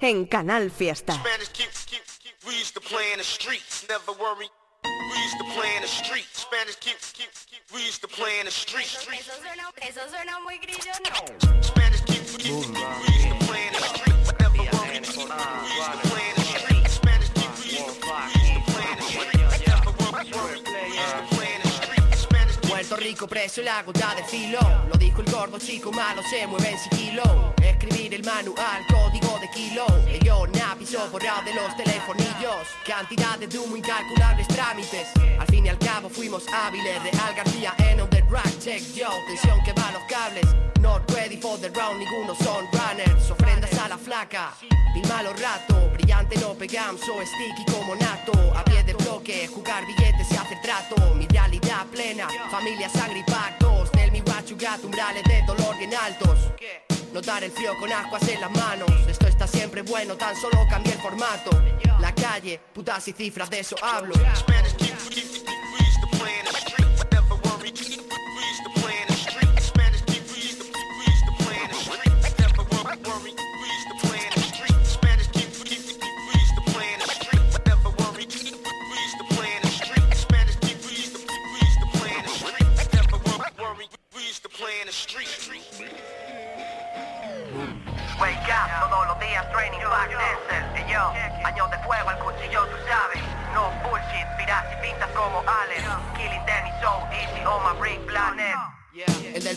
[0.00, 1.22] en Canal Fiesta.
[2.44, 3.20] We used to play in
[23.12, 24.58] Rico preso la gota de filo.
[24.90, 27.52] Lo dijo el gordo chico malo se mueve en sigilo.
[27.62, 29.84] Escribir el manual, código de kilo.
[30.24, 32.66] Yo nápiso borrado de los telefonillos.
[32.86, 35.08] Cantidades de humo, incalculables trámites.
[35.38, 39.10] Al fin y al cabo fuimos hábiles Real García en on the rack, check yo
[39.26, 40.46] Tensión que va los cables.
[40.80, 43.30] Not ready for the round, ninguno son runners.
[43.30, 44.54] Ofrendas a la flaca
[44.94, 48.32] Mil malos rato, brillante no pegam So sticky como nato.
[48.54, 50.96] A pie de bloque, jugar billetes y hacer trato.
[51.14, 53.90] Mi realidad plena, familia, sangre y pactos.
[53.92, 56.38] Del mi guacho gato, umbrales de dolor bien altos.
[57.12, 58.90] Notar el frío con ascuas en las manos.
[59.08, 61.50] Esto está siempre bueno, tan solo cambia el formato.
[62.00, 64.14] La calle, putas y cifras, de eso hablo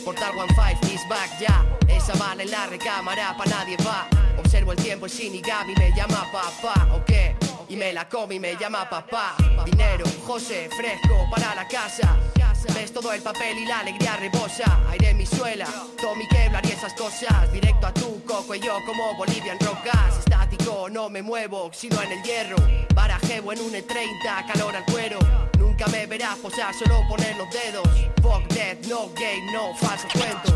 [0.05, 1.65] portal One Five is back ya.
[1.87, 4.07] Esa bala en la recámara pa' nadie va.
[4.37, 7.35] Observo el tiempo, el Shinigami me llama papá, ¿o qué?
[7.67, 9.35] Y me la come y me llama papá.
[9.65, 12.15] Dinero, José, fresco para la casa.
[12.73, 14.79] Ves todo el papel y la alegría rebosa.
[14.89, 15.67] Aire en mi suela,
[16.01, 17.51] Tommy Kevlar y esas cosas.
[17.51, 20.19] Directo a tu coco y yo como Bolivian Rocas.
[20.19, 22.57] Estático, no me muevo, sino en el hierro
[23.25, 25.17] Barajeo en un E30, calor al cuero.
[25.57, 27.87] Nunca me verás posar, solo poner los dedos.
[28.21, 30.55] Fuck that, no game, no falsos cuentos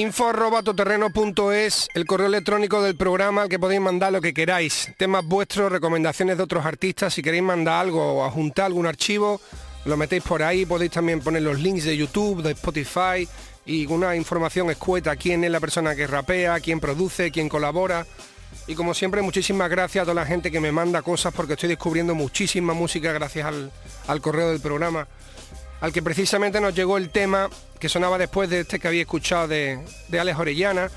[0.00, 4.90] info.toterreno.es, el correo electrónico del programa al que podéis mandar lo que queráis.
[4.96, 9.42] Temas vuestros, recomendaciones de otros artistas, si queréis mandar algo o adjuntar algún archivo,
[9.84, 13.28] lo metéis por ahí, podéis también poner los links de YouTube, de Spotify
[13.66, 18.06] y una información escueta, quién es la persona que rapea, quién produce, quién colabora.
[18.66, 21.68] Y como siempre, muchísimas gracias a toda la gente que me manda cosas porque estoy
[21.68, 23.70] descubriendo muchísima música gracias al,
[24.06, 25.06] al correo del programa
[25.80, 29.48] al que precisamente nos llegó el tema que sonaba después de este que había escuchado
[29.48, 29.78] de,
[30.08, 30.90] de Alex Orellana,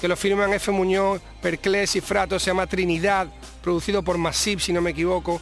[0.00, 0.70] que lo firman F.
[0.70, 3.26] Muñoz, Perclés y Frato, se llama Trinidad,
[3.62, 5.40] producido por Massive, si no me equivoco.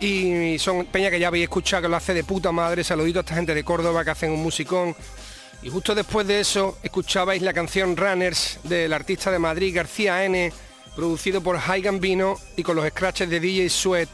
[0.00, 3.22] Y son peña que ya habéis escuchado, que lo hace de puta madre, saludito a
[3.22, 4.94] esta gente de Córdoba que hacen un musicón.
[5.62, 10.52] Y justo después de eso escuchabais la canción Runners del artista de Madrid, García N.,
[10.94, 14.08] producido por High Gambino y con los scratches de DJ Sweat.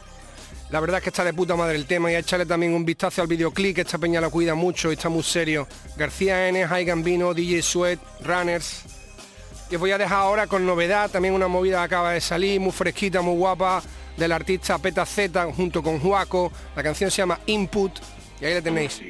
[0.71, 2.83] La verdad es que está de puta madre el tema y a echarle también un
[2.83, 5.67] vistazo al videoclip, que esta peña la cuida mucho y está muy serio.
[5.95, 8.83] García N, High Gambino, DJ Sweat, Runners.
[9.69, 12.71] Y os voy a dejar ahora con novedad, también una movida acaba de salir, muy
[12.71, 13.81] fresquita, muy guapa,
[14.17, 16.51] del artista Peta Z junto con Juaco.
[16.75, 17.91] La canción se llama Input
[18.41, 19.01] y ahí la tenéis.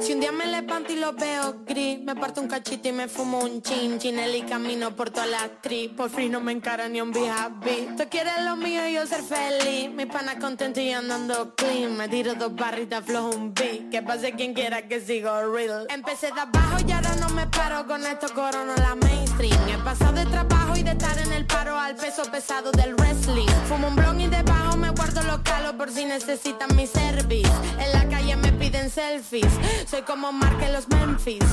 [0.00, 3.08] Si un día me levanto y lo veo gris, me parto un cachito y me
[3.08, 5.90] fumo un chin chinel y camino por toda la actriz.
[5.96, 7.88] Por fin no me encara ni un happy.
[7.96, 9.90] Tú quieres lo mío y yo ser feliz.
[9.90, 11.96] Mi pana contento y andando clean.
[11.96, 13.90] Me tiro dos barritas flojo un beat.
[13.90, 15.86] Que pase quien quiera que sigo real.
[15.90, 19.68] Empecé de abajo y ahora no me paro con esto corona la mainstream.
[19.68, 23.48] He pasado de trabajo y de estar en el paro al peso pesado del wrestling.
[23.68, 27.50] Fumo un blon y debajo me guardo los calos por si necesitan mi service.
[27.78, 29.52] En la calle me piden selfies.
[29.86, 31.44] Soy como Mark en los Memphis.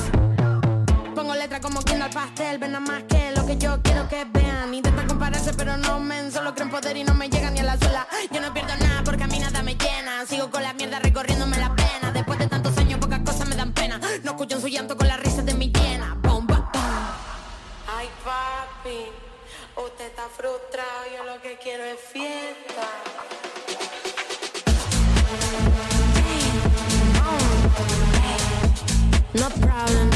[1.14, 4.24] Pongo letra como quien al pastel, ven nada más que lo que yo quiero que
[4.24, 4.72] vean.
[4.72, 7.76] Intentan compararse, pero no men, solo creen poder y no me llegan ni a la
[7.76, 8.06] suela.
[8.30, 10.24] Yo no pierdo nada porque a mí nada me llena.
[10.26, 12.12] Sigo con la mierda recorriéndome la pena.
[12.12, 14.00] Después de tantos años, pocas cosas me dan pena.
[14.22, 16.16] No escucho su llanto con la risa de mi llena.
[16.22, 16.70] Bomba,
[17.88, 19.10] Ay, papi,
[19.84, 23.39] usted está frustrado, yo lo que quiero es fiesta.
[29.32, 30.10] No problem.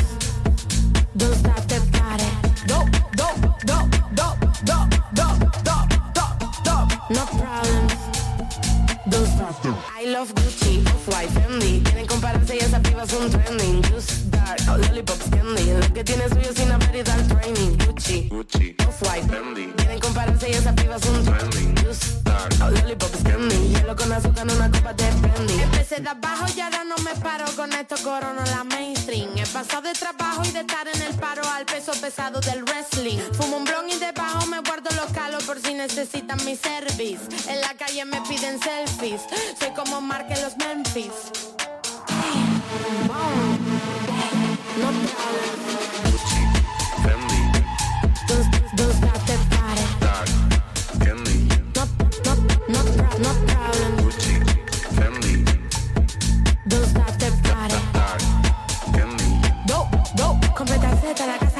[9.14, 11.80] I love Gucci, Off-White, Fendi.
[11.84, 13.80] Quieren compararse y esas pibas son trending.
[13.84, 15.72] Juice, Dark, oh, Lollipop, Candy.
[15.72, 17.78] Lo que tiene suyo sin haber y training.
[17.86, 19.72] Gucci, Gucci Off-White, Fendi.
[19.76, 21.76] Quieren compararse y esas pibas son trending.
[21.76, 23.68] Juice, Dark, oh, Lollipop, Candy.
[23.74, 25.62] Hielo con azúcar en una copa de brandy.
[25.62, 29.30] Empecé de abajo y ahora no me paro con estos coronas, la mainstream.
[29.36, 33.18] He pasado de trabajo y de estar en el paro al peso pesado del wrestling.
[33.34, 37.20] Fumo un blon y debajo me guardo los calos por si necesitan mi service.
[37.48, 39.03] En la calle me piden selfie.
[39.04, 41.10] Soy como Mark en los Memphis.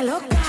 [0.06, 0.43] No problem.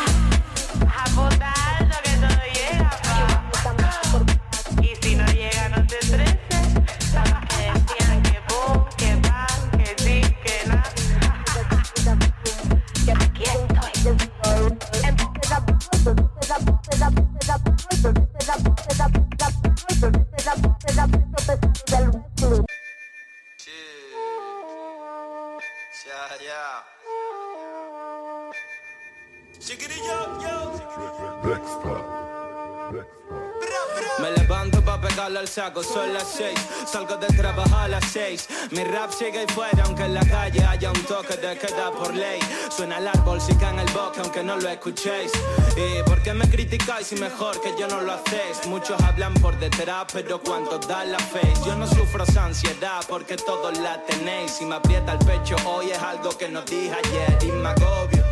[35.66, 38.48] Saco, son las seis Salgo de trabajar a las seis.
[38.72, 42.14] Mi rap sigue ahí fuera aunque en la calle haya un toque de queda por
[42.14, 42.40] ley.
[42.70, 45.32] Suena el árbol si cae en el bosque aunque no lo escuchéis.
[45.76, 48.68] ¿Y por qué me criticáis si mejor que yo no lo hacéis?
[48.68, 53.36] Muchos hablan por detrás pero cuántos dan la face Yo no sufro esa ansiedad porque
[53.36, 54.52] todos la tenéis.
[54.52, 57.38] Si me aprieta el pecho hoy es algo que no dije ayer.
[57.44, 58.24] Y me agobio.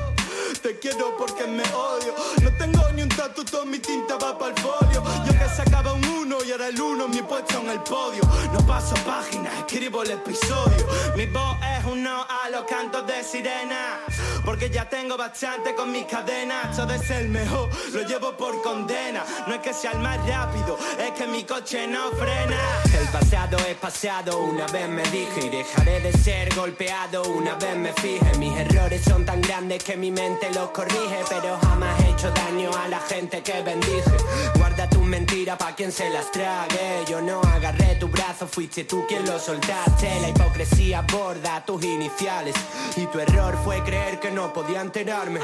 [0.61, 2.13] Te quiero porque me odio.
[2.41, 5.03] No tengo ni un tatu, toda mi tinta va para el folio.
[5.25, 8.23] Yo que sacaba un uno y ahora el uno mi puesto en el podio.
[8.51, 10.87] No paso páginas, escribo el episodio.
[11.15, 13.99] Mi voz es un no a los cantos de sirena
[14.43, 16.75] Porque ya tengo bastante con mis cadenas.
[16.75, 19.23] Todo es el mejor, lo llevo por condena.
[19.47, 22.57] No es que sea el más rápido, es que mi coche no frena.
[22.99, 27.75] El pasado es pasado, una vez me dije Y dejaré de ser golpeado, una vez
[27.75, 32.12] me fije Mis errores son tan grandes que mi mente los corrige Pero jamás he
[32.23, 34.17] hecho daño a la gente que bendije
[35.13, 39.37] Mentiras pa' quien se las trague Yo no agarré tu brazo, fuiste tú quien lo
[39.37, 42.55] soltaste La hipocresía borda tus iniciales
[42.97, 45.39] Y tu error fue creer que no podía enterarme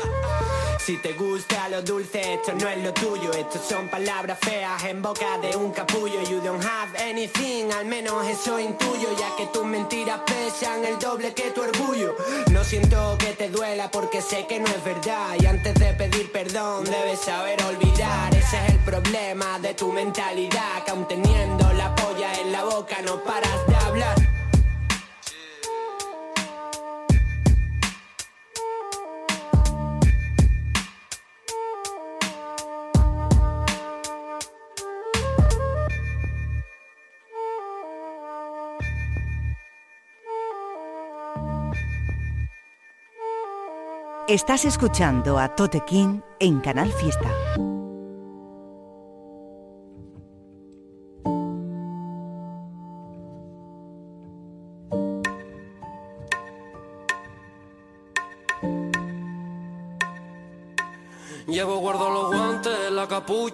[0.89, 3.31] si te gusta lo dulce, esto no es lo tuyo.
[3.33, 6.19] Estos son palabras feas en boca de un capullo.
[6.23, 9.09] You don't have anything, al menos eso intuyo.
[9.19, 12.15] Ya que tus mentiras pesan el doble que tu orgullo.
[12.51, 15.35] No siento que te duela porque sé que no es verdad.
[15.39, 18.33] Y antes de pedir perdón, debes saber olvidar.
[18.33, 22.97] Ese es el problema de tu mentalidad, que aún teniendo la polla en la boca
[23.05, 24.15] no paras de hablar.
[44.27, 47.29] Estás escuchando a Tote King en Canal Fiesta.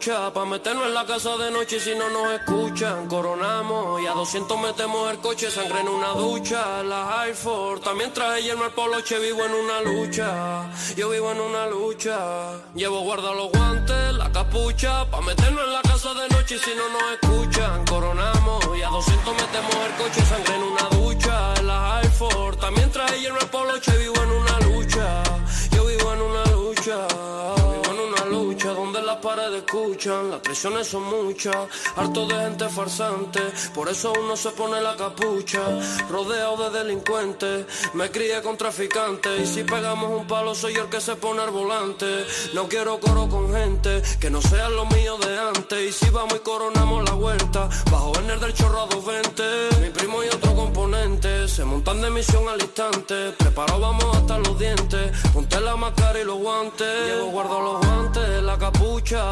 [0.05, 3.07] Pa' meternos en la casa de noche si no nos escuchan.
[3.07, 6.83] Coronamos y a 200 metemos el coche, sangre en una ducha.
[6.83, 10.69] La Force, también traje yermo el poloche, vivo en una lucha.
[10.95, 12.17] Yo vivo en una lucha.
[12.75, 16.87] Llevo guardo los guantes, la capucha, pa' meternos en la casa de noche si no
[16.89, 17.85] nos escuchan.
[17.85, 21.61] Coronamos y a 200 metemos el coche, sangre en una ducha.
[21.63, 25.23] La Force, también traje yermo el poloche, vivo en una lucha.
[25.71, 27.07] Yo vivo en una lucha.
[27.57, 31.55] Vivo en una lucha donde las paredes escuchan, las presiones son muchas,
[31.95, 33.41] harto de gente farsante,
[33.73, 35.61] por eso uno se pone la capucha,
[36.09, 40.89] rodeado de delincuentes, me crié con traficantes, y si pegamos un palo soy yo el
[40.89, 45.17] que se pone al volante, no quiero coro con gente, que no sean lo mío
[45.17, 49.81] de antes, y si vamos y coronamos la vuelta, bajo el del chorro a 220,
[49.81, 54.57] mi primo y otro componente, se montan de misión al instante, preparado vamos hasta los
[54.57, 58.84] dientes, ponte la máscara y los guantes, llevo guardo los guantes, la capucha,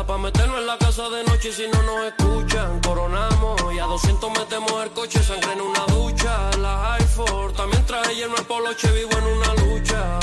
[0.08, 4.32] pa' meternos en la casa de noche si no nos escuchan, coronamos y a 200
[4.32, 9.12] metemos el coche, sangre en una ducha, la Force, también traje yermo el poloche, vivo
[9.18, 10.20] en una lucha,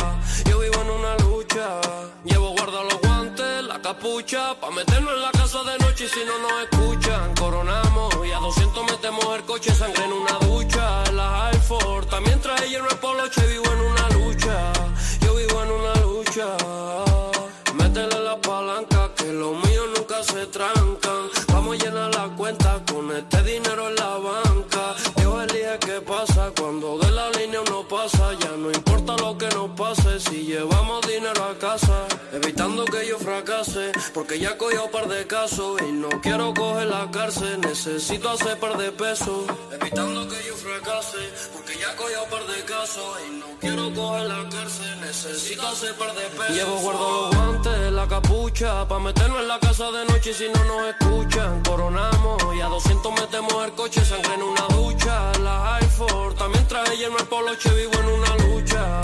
[0.48, 1.80] yo vivo en una lucha,
[2.24, 6.38] llevo guarda los guantes, la capucha, pa' meternos en la casa de noche si no
[6.38, 12.08] nos escuchan, coronamos y a 200 metemos el coche, sangre en una ducha, la Force,
[12.08, 14.72] también traje yermo el poloche, vivo en una lucha,
[15.20, 17.39] yo vivo en una lucha.
[17.80, 21.22] Métele la palanca que lo mío nunca se trancan.
[21.52, 24.94] Vamos a llenar la cuenta con este dinero en la banca.
[25.16, 28.32] Dios elige qué pasa cuando de la línea uno pasa.
[28.40, 32.06] Ya no importa lo que nos pase si llevamos dinero a casa.
[32.32, 37.10] Evitando que yo fracase porque ya cogió par de casos y no quiero coger la
[37.10, 37.60] cárcel.
[37.60, 39.44] Necesito hacer par de pesos.
[39.72, 41.18] Evitando que yo fracase
[41.52, 45.00] porque ya cogió par de casos y no quiero coger la cárcel.
[45.00, 46.56] Necesito hacer par de pesos.
[46.56, 50.48] Llevo guardo los guantes, la capucha, pa' meternos en la casa de noche y si
[50.48, 51.62] no nos escuchan.
[51.64, 55.32] Coronamos y a 200 metemos el coche, sangre en una ducha.
[55.40, 55.90] La Air
[56.30, 59.00] Force, también traje yermo el poloche, vivo en una lucha.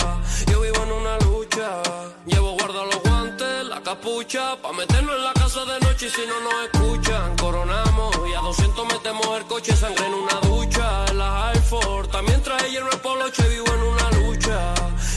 [0.51, 1.81] Yo vivo en una lucha.
[2.25, 6.21] Llevo guardo los guantes, la capucha, pa' meternos en la casa de noche y si
[6.25, 7.35] no nos escuchan.
[7.37, 11.13] Coronamos y a 200 metemos el coche, sangre en una ducha.
[11.13, 14.73] La Air Force, también traje yermo el poloche, vivo en una lucha.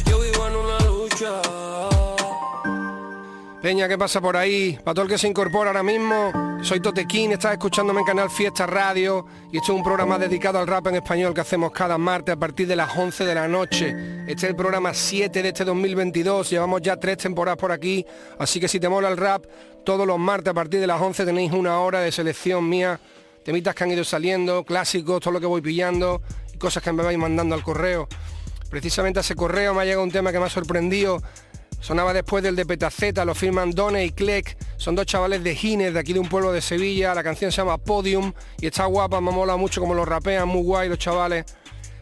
[0.06, 1.89] Yo vivo en una lucha.
[3.62, 4.78] Peña, ¿qué pasa por ahí?
[4.82, 6.32] Para el que se incorpora ahora mismo,
[6.62, 10.66] soy Totequín, estás escuchándome en Canal Fiesta Radio y esto es un programa dedicado al
[10.66, 13.94] rap en español que hacemos cada martes a partir de las 11 de la noche.
[14.26, 18.06] Este es el programa 7 de este 2022, llevamos ya tres temporadas por aquí,
[18.38, 19.44] así que si te mola el rap,
[19.84, 22.98] todos los martes a partir de las 11 tenéis una hora de selección mía,
[23.44, 26.22] temitas que han ido saliendo, clásicos, todo lo que voy pillando
[26.54, 28.08] y cosas que me vais mandando al correo.
[28.70, 31.20] Precisamente a ese correo me ha llegado un tema que me ha sorprendido
[31.80, 35.94] Sonaba después del de Petaceta, lo firman Done y Clec, son dos chavales de Gines,
[35.94, 39.18] de aquí de un pueblo de Sevilla, la canción se llama Podium y está guapa,
[39.22, 41.46] me mola mucho como lo rapean, muy guay los chavales.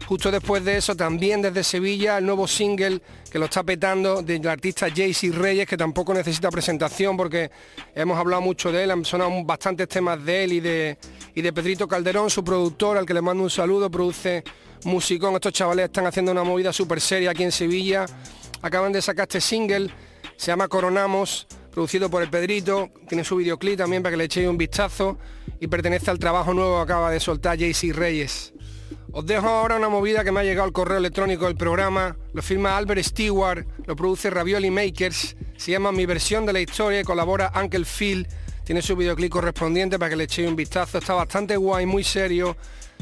[0.05, 2.99] Justo después de eso, también desde Sevilla, el nuevo single
[3.31, 7.49] que lo está petando del artista Jaycee Reyes, que tampoco necesita presentación porque
[7.95, 10.97] hemos hablado mucho de él, han sonado bastantes temas de él y de,
[11.35, 14.43] y de Pedrito Calderón, su productor, al que le mando un saludo, produce
[14.83, 18.05] musicón, estos chavales están haciendo una movida súper seria aquí en Sevilla
[18.61, 19.89] acaban de sacar este single,
[20.37, 24.47] se llama Coronamos, producido por el Pedrito, tiene su videoclip también para que le echéis
[24.47, 25.17] un vistazo
[25.59, 28.53] y pertenece al trabajo nuevo que acaba de soltar JC Reyes.
[29.11, 32.41] Os dejo ahora una movida que me ha llegado al correo electrónico del programa, lo
[32.41, 37.03] firma Albert Stewart, lo produce Ravioli Makers, se llama Mi versión de la historia y
[37.03, 38.27] colabora Uncle Phil,
[38.63, 42.55] tiene su videoclip correspondiente para que le echéis un vistazo, está bastante guay, muy serio,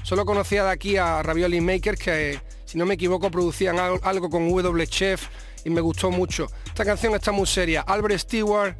[0.03, 4.47] solo conocía de aquí a Ravioli Makers que si no me equivoco producían algo con
[4.49, 5.27] W Chef
[5.63, 6.47] y me gustó mucho.
[6.65, 7.81] Esta canción está muy seria.
[7.81, 8.75] Albert Stewart,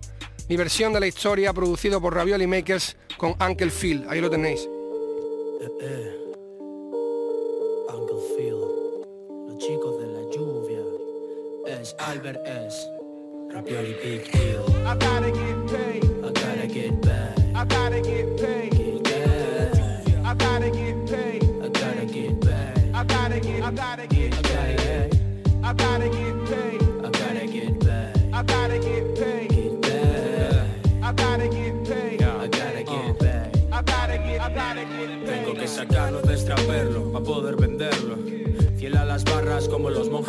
[0.50, 4.06] mi versión de la historia, producido por Ravioli Makers con Uncle Phil.
[4.10, 4.62] Ahí lo tenéis.
[5.62, 6.18] Eh, eh.
[7.90, 8.56] Uncle Phil,
[9.48, 11.80] los chicos de la lluvia.
[11.80, 12.88] Es Albert S.
[13.52, 14.64] Ravioli Big Deal.
[14.86, 16.07] I gotta get paid.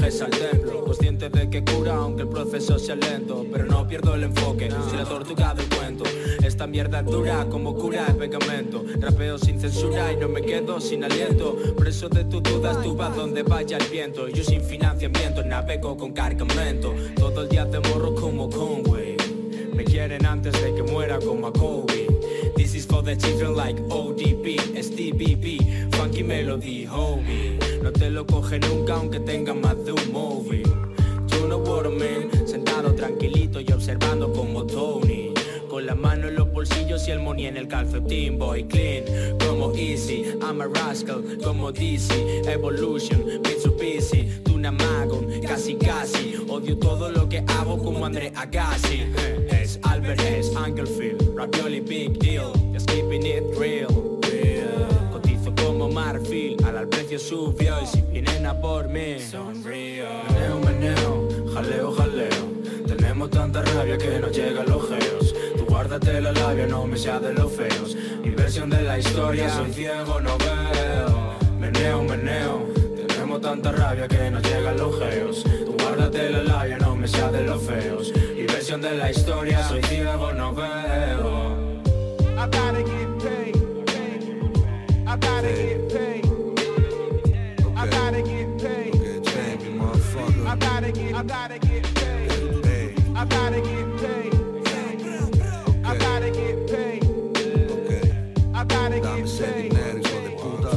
[0.08, 4.14] Monjes al templo Consciente de que cura aunque el proceso sea lento Pero no pierdo
[4.14, 6.04] el enfoque, si la tortuga del cuento.
[6.42, 8.84] Esta mierda dura como cura el pegamento.
[9.00, 11.56] Rapeo sin censura y no me quedo sin aliento.
[11.76, 14.28] Preso de tus dudas tú vas donde vaya el viento.
[14.28, 16.94] Yo sin financiamiento navego con cargamento.
[17.16, 19.16] Todo el día te morro como Conway.
[19.74, 22.06] Me quieren antes de que muera como a Kobe.
[22.56, 28.58] This is for the children like ODP, STBP, Funky Melody, homie No te lo coge
[28.58, 30.62] nunca aunque tenga más de un movie
[31.28, 35.34] You know what I Sentado tranquilito y observando como Tony.
[35.68, 38.38] Con la mano en los bolsillos y el money en el calcetín.
[38.38, 39.04] Boy clean,
[39.46, 40.24] como Easy.
[40.40, 46.36] I'm a rascal, como DC Evolution, Mitsubishi Tuna Magon, casi casi.
[46.48, 49.04] Odio todo lo que hago como André Agassi.
[49.50, 50.56] Es Albert S.
[50.56, 52.52] Angelfield Ravioli Big Deal.
[52.72, 54.17] Just keeping it real.
[55.98, 59.18] Marfil Al al precio subió y si vienen por mí.
[59.18, 60.06] Sonrío.
[60.30, 62.44] Meneo, meneo, jaleo, jaleo.
[62.86, 65.34] Tenemos tanta rabia que no llegan los geos.
[65.56, 67.96] Tú guárdate la labia, no me sea de los feos.
[68.22, 71.34] Mi versión de la historia, soy ciego, no veo.
[71.58, 72.68] Meneo, meneo
[73.08, 75.42] Tenemos tanta rabia que no llegan los geos.
[75.42, 78.12] Tú guárdate la labia, no me sea de los feos.
[78.36, 81.68] Mi versión de la historia, soy ciego, no veo
[85.48, 86.24] gotta get paid.
[87.76, 88.94] I gotta get paid.
[90.46, 92.94] I gotta get, I gotta get paid.
[93.16, 94.34] I gotta get paid.
[95.84, 97.04] I gotta get paid.
[98.54, 99.70] I gotta Dame get ese paid.
[99.70, 100.72] dinero, hijo de puta.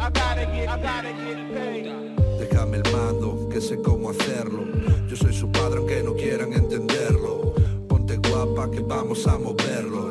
[0.00, 1.86] I gotta get, I gotta get paid.
[2.38, 4.64] Déjame el mando, que sé cómo hacerlo.
[5.08, 7.54] Yo soy su padre aunque no quieran entenderlo.
[7.88, 10.03] Ponte guapa que vamos a moverlo.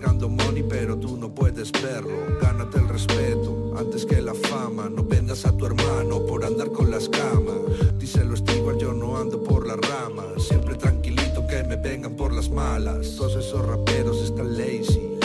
[0.00, 2.38] Llegando money pero tú no puedes verlo.
[2.40, 4.88] Gánate el respeto antes que la fama.
[4.88, 7.98] No vendas a tu hermano por andar con las camas.
[7.98, 10.42] Díselo Stewart, yo no ando por las ramas.
[10.42, 13.14] Siempre tranquilito que me vengan por las malas.
[13.14, 15.18] Todos esos raperos están lazy.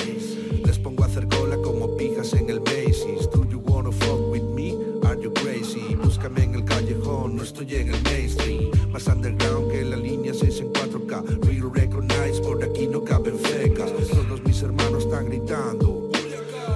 [0.65, 3.29] Les pongo a hacer cola como pijas en el Macy's.
[3.31, 4.77] Do you wanna fuck with me?
[5.05, 5.95] Are you crazy?
[5.95, 8.74] Búscame en el callejón, no estoy en el mainstream.
[8.95, 11.41] Más underground que la línea 6 en 4K.
[11.41, 13.91] Real recognize, por aquí no caben fecas.
[13.91, 16.09] Todos mis hermanos están gritando.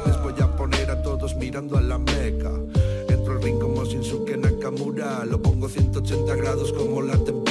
[0.05, 2.51] Les voy a poner a todos mirando a la meca.
[3.07, 5.23] Entro al ring como Shinsuke Nakamura.
[5.23, 7.48] Lo pongo 180 grados como la tempura.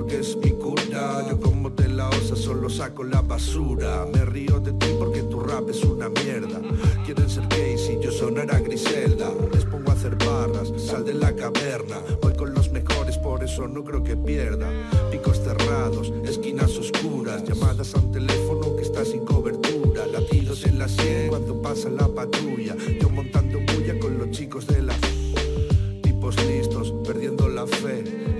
[0.00, 1.26] Porque es mi cura.
[1.28, 4.06] Yo como de la osa solo saco la basura.
[4.10, 6.58] Me río de ti porque tu rap es una mierda.
[7.04, 9.30] Quieren ser gays y yo sonar a Griselda.
[9.52, 11.98] Les pongo a hacer barras, sal de la caverna.
[12.22, 14.72] Voy con los mejores, por eso no creo que pierda.
[15.10, 20.06] Picos cerrados, esquinas oscuras, llamadas a un teléfono que está sin cobertura.
[20.06, 22.74] Latidos en la sien cuando pasa la patrulla.
[23.02, 24.94] Yo montando bulla con los chicos de la
[26.00, 28.39] tipos listos, perdiendo la fe.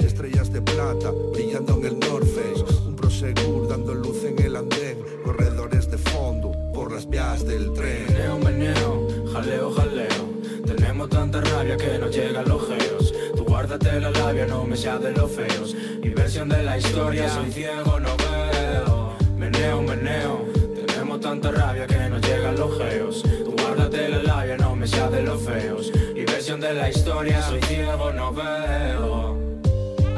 [1.32, 2.64] Brillando en el North Face.
[2.86, 4.98] Un prosegur dando luz en el andén.
[5.24, 8.06] Corredores de fondo, por las vías del tren.
[8.08, 10.30] Meneo, meneo, jaleo, jaleo.
[10.66, 13.14] Tenemos tanta rabia que no llegan los geos.
[13.36, 15.74] Tú guárdate la labia, no me sea de los feos.
[16.02, 19.12] Mi versión de la historia, soy ciego, no veo.
[19.36, 20.44] Meneo, meneo
[20.86, 23.22] Tenemos tanta rabia que no llegan los geos.
[23.22, 25.90] Tú guárdate la labia, no me sea de los feos.
[26.14, 29.50] Mi versión de la historia, soy ciego, no veo.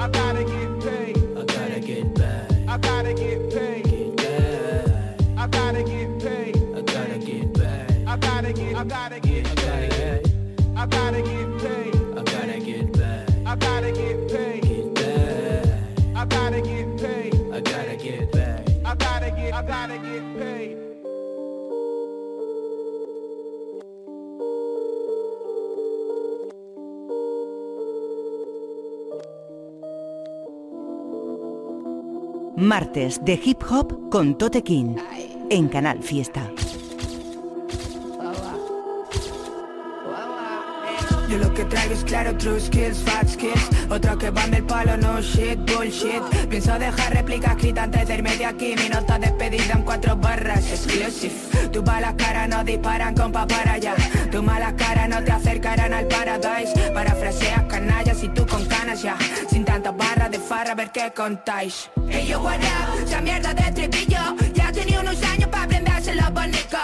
[0.02, 0.61] I gotta get
[32.62, 34.94] Martes de Hip Hop con Tote King
[35.50, 36.48] en Canal Fiesta.
[41.28, 43.68] Yo lo que traigo es claro, true skills, fat skills.
[43.90, 46.22] Otro que van del palo, no shit, bullshit.
[46.48, 48.74] Pienso dejar réplica escrita antes de irme de aquí.
[48.76, 53.94] Mi nota despedida en cuatro barras, exclusive Tus balas cara no disparan con para allá.
[54.30, 56.72] Tus malas caras no te acercarán al paradise.
[56.92, 59.16] Parafraseas canallas y tú con canas ya.
[59.48, 61.90] Sin tantas barras de farra, a ver qué contáis.
[62.10, 64.36] Hey yo, what up, esa mierda de estribillo.
[64.52, 66.78] Ya tenía unos años para aprendérselo bonito.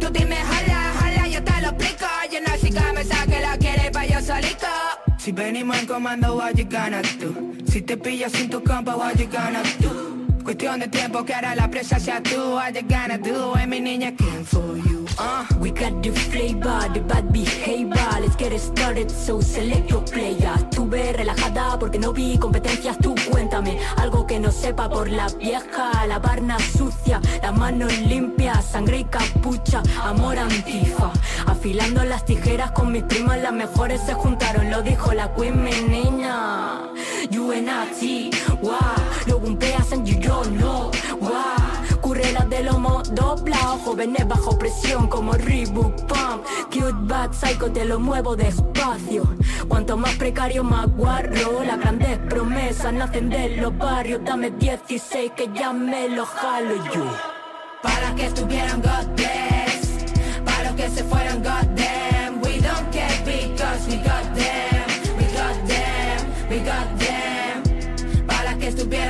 [0.00, 3.90] Tú dime jala, jala, yo te lo explico Yo no soy cabeza que la quiere
[3.90, 4.66] pa' yo solito.
[5.18, 7.34] Si venimos en comando, what you gonna do?
[7.70, 10.09] Si te pillas sin tu compa, what you gonna do?
[10.44, 13.56] Cuestión de tiempo que ahora la presa sea tú What you gonna do?
[13.56, 14.89] Es mi niña, king for you
[15.60, 18.08] We got the flavor, the bad behavior.
[18.20, 20.54] Let's get it started, so select your player.
[20.56, 22.98] Estuve relajada porque no vi competencias.
[22.98, 26.06] Tú cuéntame algo que no sepa por la vieja.
[26.06, 29.82] La barna sucia, las manos limpias, sangre y capucha.
[30.02, 31.12] Amor antifa.
[31.46, 34.70] Afilando las tijeras con mis primas, las mejores se juntaron.
[34.70, 36.80] Lo dijo la queen, mi niña.
[37.30, 38.30] You and I,
[38.62, 38.78] wow.
[39.26, 40.90] Lo bumpeas and you don't know,
[41.20, 41.59] wow
[42.10, 46.44] currelas de lomo doblado Jóvenes bajo presión como Reebok Pump.
[46.72, 49.22] Cute bad psycho te lo muevo despacio.
[49.68, 51.62] Cuanto más precario más guarro.
[51.62, 54.22] Las grandes promesas nacen de los barrios.
[54.24, 57.04] Dame 16 que ya me lo jalo yo.
[57.80, 59.06] Para que estuvieran God
[60.44, 64.86] Para los que se fueran God damn We don't care because we got them
[65.16, 66.18] We got them,
[66.50, 68.26] we got them.
[68.26, 69.09] Para que estuvieran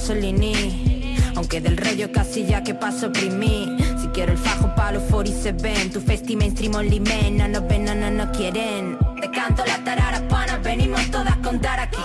[0.00, 1.14] Pasolini.
[1.36, 3.76] Aunque del rollo casi ya que paso oprimí.
[4.00, 5.90] Si quiero el fajo pa' los 40 se ven.
[5.90, 8.96] Tu festi mainstream only men No nos ven, no, no, no quieren.
[9.20, 12.00] Te canto la tarara pana Venimos todas a contar aquí.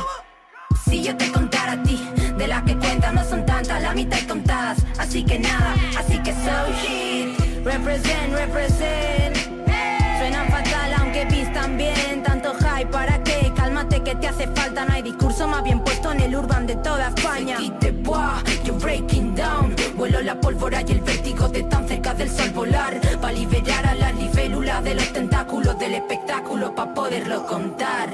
[0.89, 1.97] Si yo te contara a ti,
[2.37, 6.19] de las que cuentan no son tantas, la mitad y contadas, así que nada, así
[6.19, 9.35] que so shit, represent, represent.
[10.19, 14.93] Suenan fatal aunque pistan bien, tanto hype para qué, cálmate que te hace falta, no
[14.93, 15.79] hay discurso más bien
[16.15, 17.57] en el urban de toda España.
[17.59, 17.93] Y te
[18.63, 22.99] you're breaking down, vuelo la pólvora y el vértigo de tan cerca del sol volar,
[23.21, 28.09] para liberar a las libélulas de los tentáculos del espectáculo, para poderlo contar.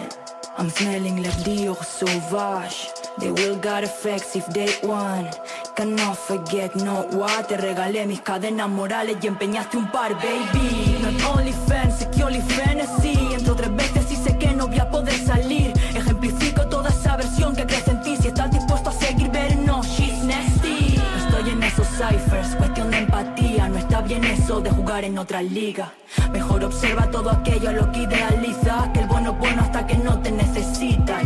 [0.58, 2.92] I'm smelling like Dior Sauvage.
[3.20, 5.38] They will got effects if they want
[5.76, 10.98] Cannot forget, no what Te regalé mis cadenas morales y empeñaste un par, baby.
[11.02, 13.21] Not only fans, only fantasy
[24.62, 25.94] de jugar en otra liga.
[26.32, 28.92] Mejor observa todo aquello a lo que idealiza.
[28.94, 31.20] Que el bueno es bueno hasta que no te necesita.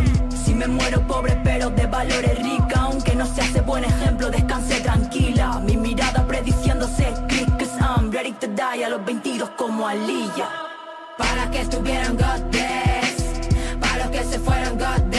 [0.44, 2.80] Si me muero pobre pero de valores rica.
[2.80, 5.60] Aunque no se hace buen ejemplo, descanse tranquila.
[5.60, 10.50] Mi mirada prediciéndose click Cause I'm ready to die a los 22 como Aliyah
[11.16, 12.42] Para que estuvieran God
[13.80, 15.16] Para los que se fueran God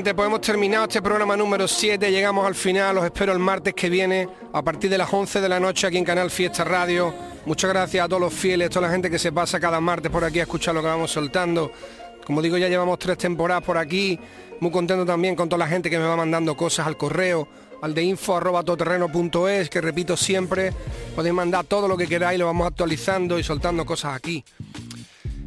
[0.00, 3.74] gente, pues hemos terminado este programa número 7, llegamos al final, os espero el martes
[3.74, 7.12] que viene, a partir de las 11 de la noche aquí en Canal Fiesta Radio.
[7.44, 10.10] Muchas gracias a todos los fieles, a toda la gente que se pasa cada martes
[10.10, 11.70] por aquí a escuchar lo que vamos soltando.
[12.24, 14.18] Como digo, ya llevamos tres temporadas por aquí,
[14.60, 17.46] muy contento también con toda la gente que me va mandando cosas al correo,
[17.82, 20.72] al de info arroba todoterreno.es, que repito siempre,
[21.14, 24.42] podéis mandar todo lo que queráis, lo vamos actualizando y soltando cosas aquí.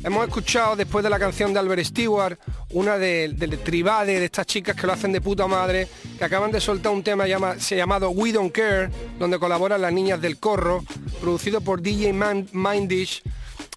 [0.05, 2.37] Hemos escuchado después de la canción de Albert Stewart,
[2.71, 5.87] una de, de, Tribade, de estas chicas que lo hacen de puta madre,
[6.17, 7.23] que acaban de soltar un tema
[7.57, 10.83] se llamado We Don't Care, donde colaboran las niñas del corro,
[11.21, 12.11] producido por DJ
[12.51, 13.23] Mindish.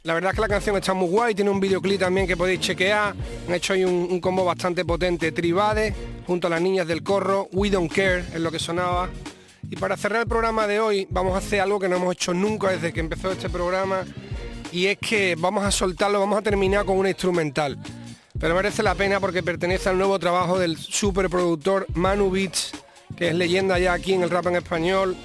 [0.03, 2.59] La verdad es que la canción está muy guay, tiene un videoclip también que podéis
[2.59, 3.15] chequear.
[3.47, 5.31] Han hecho ahí un, un combo bastante potente.
[5.31, 5.95] Tribade,
[6.27, 9.09] junto a las niñas del corro, We Don't Care, es lo que sonaba.
[9.71, 12.35] Y para cerrar el programa de hoy, vamos a hacer algo que no hemos hecho
[12.35, 14.05] nunca desde que empezó este programa
[14.77, 17.79] y es que vamos a soltarlo, vamos a terminar con una instrumental.
[18.39, 22.73] Pero merece la pena porque pertenece al nuevo trabajo del superproductor Manu Beats,
[23.17, 25.17] que es leyenda ya aquí en el rap en español.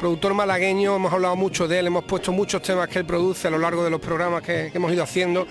[0.00, 3.52] Productor malagueño, hemos hablado mucho de él, hemos puesto muchos temas que él produce a
[3.52, 5.46] lo largo de los programas que, hemos ido haciendo.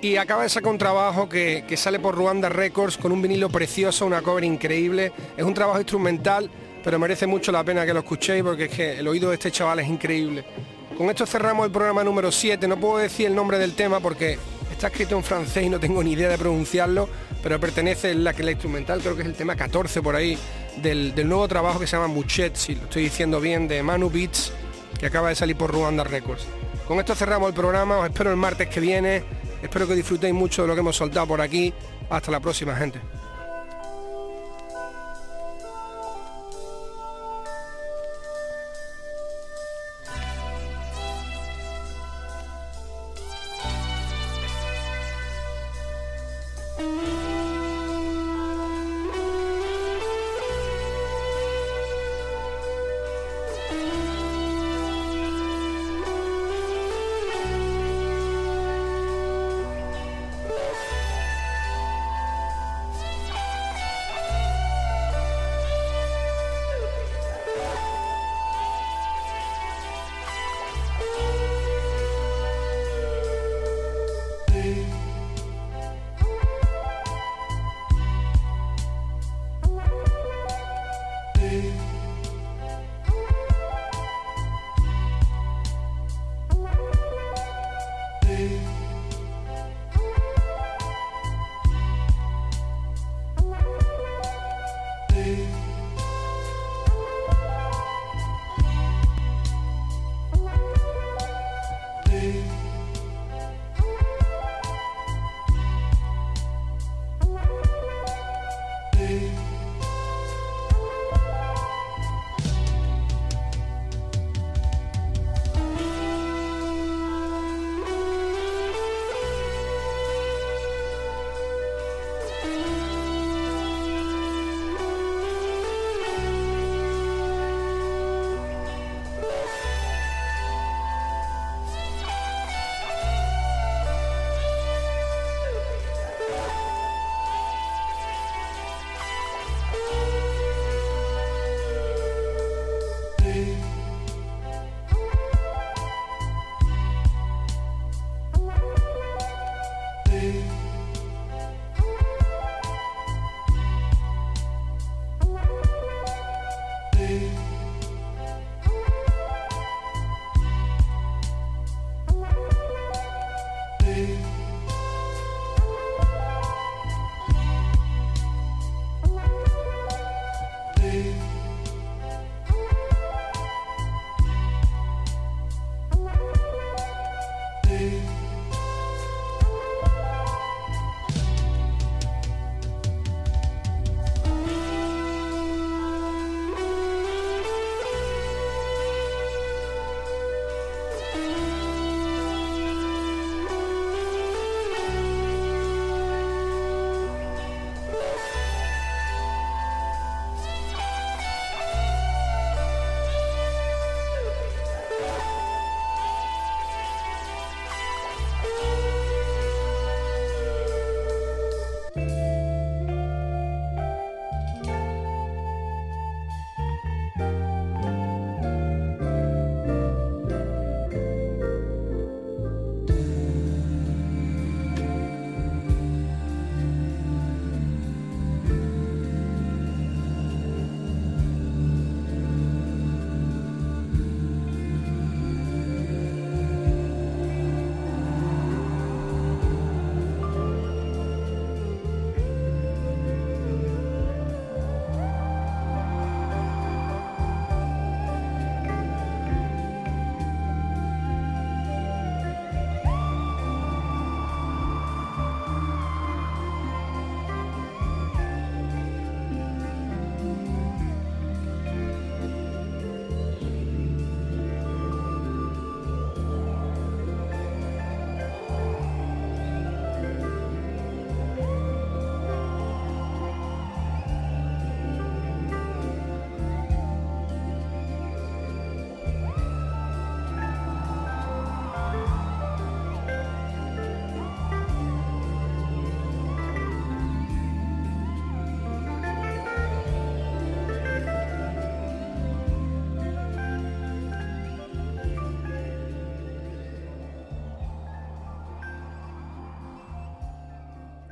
[0.00, 3.50] Y acaba de sacar un trabajo que, que sale por Ruanda Records con un vinilo
[3.50, 5.12] precioso, una cover increíble.
[5.36, 6.50] Es un trabajo instrumental,
[6.82, 9.50] pero merece mucho la pena que lo escuchéis porque es que el oído de este
[9.50, 10.42] chaval es increíble.
[10.96, 12.68] Con esto cerramos el programa número 7.
[12.68, 14.38] No puedo decir el nombre del tema porque
[14.70, 17.08] está escrito en francés y no tengo ni idea de pronunciarlo,
[17.42, 20.38] pero pertenece la que la instrumental, creo que es el tema 14 por ahí,
[20.82, 24.10] del, del nuevo trabajo que se llama Muchet, si lo estoy diciendo bien, de Manu
[24.10, 24.52] Beats,
[24.98, 26.46] que acaba de salir por Ruanda Records.
[26.86, 29.24] Con esto cerramos el programa, os espero el martes que viene,
[29.62, 31.72] espero que disfrutéis mucho de lo que hemos soltado por aquí.
[32.10, 33.00] Hasta la próxima, gente.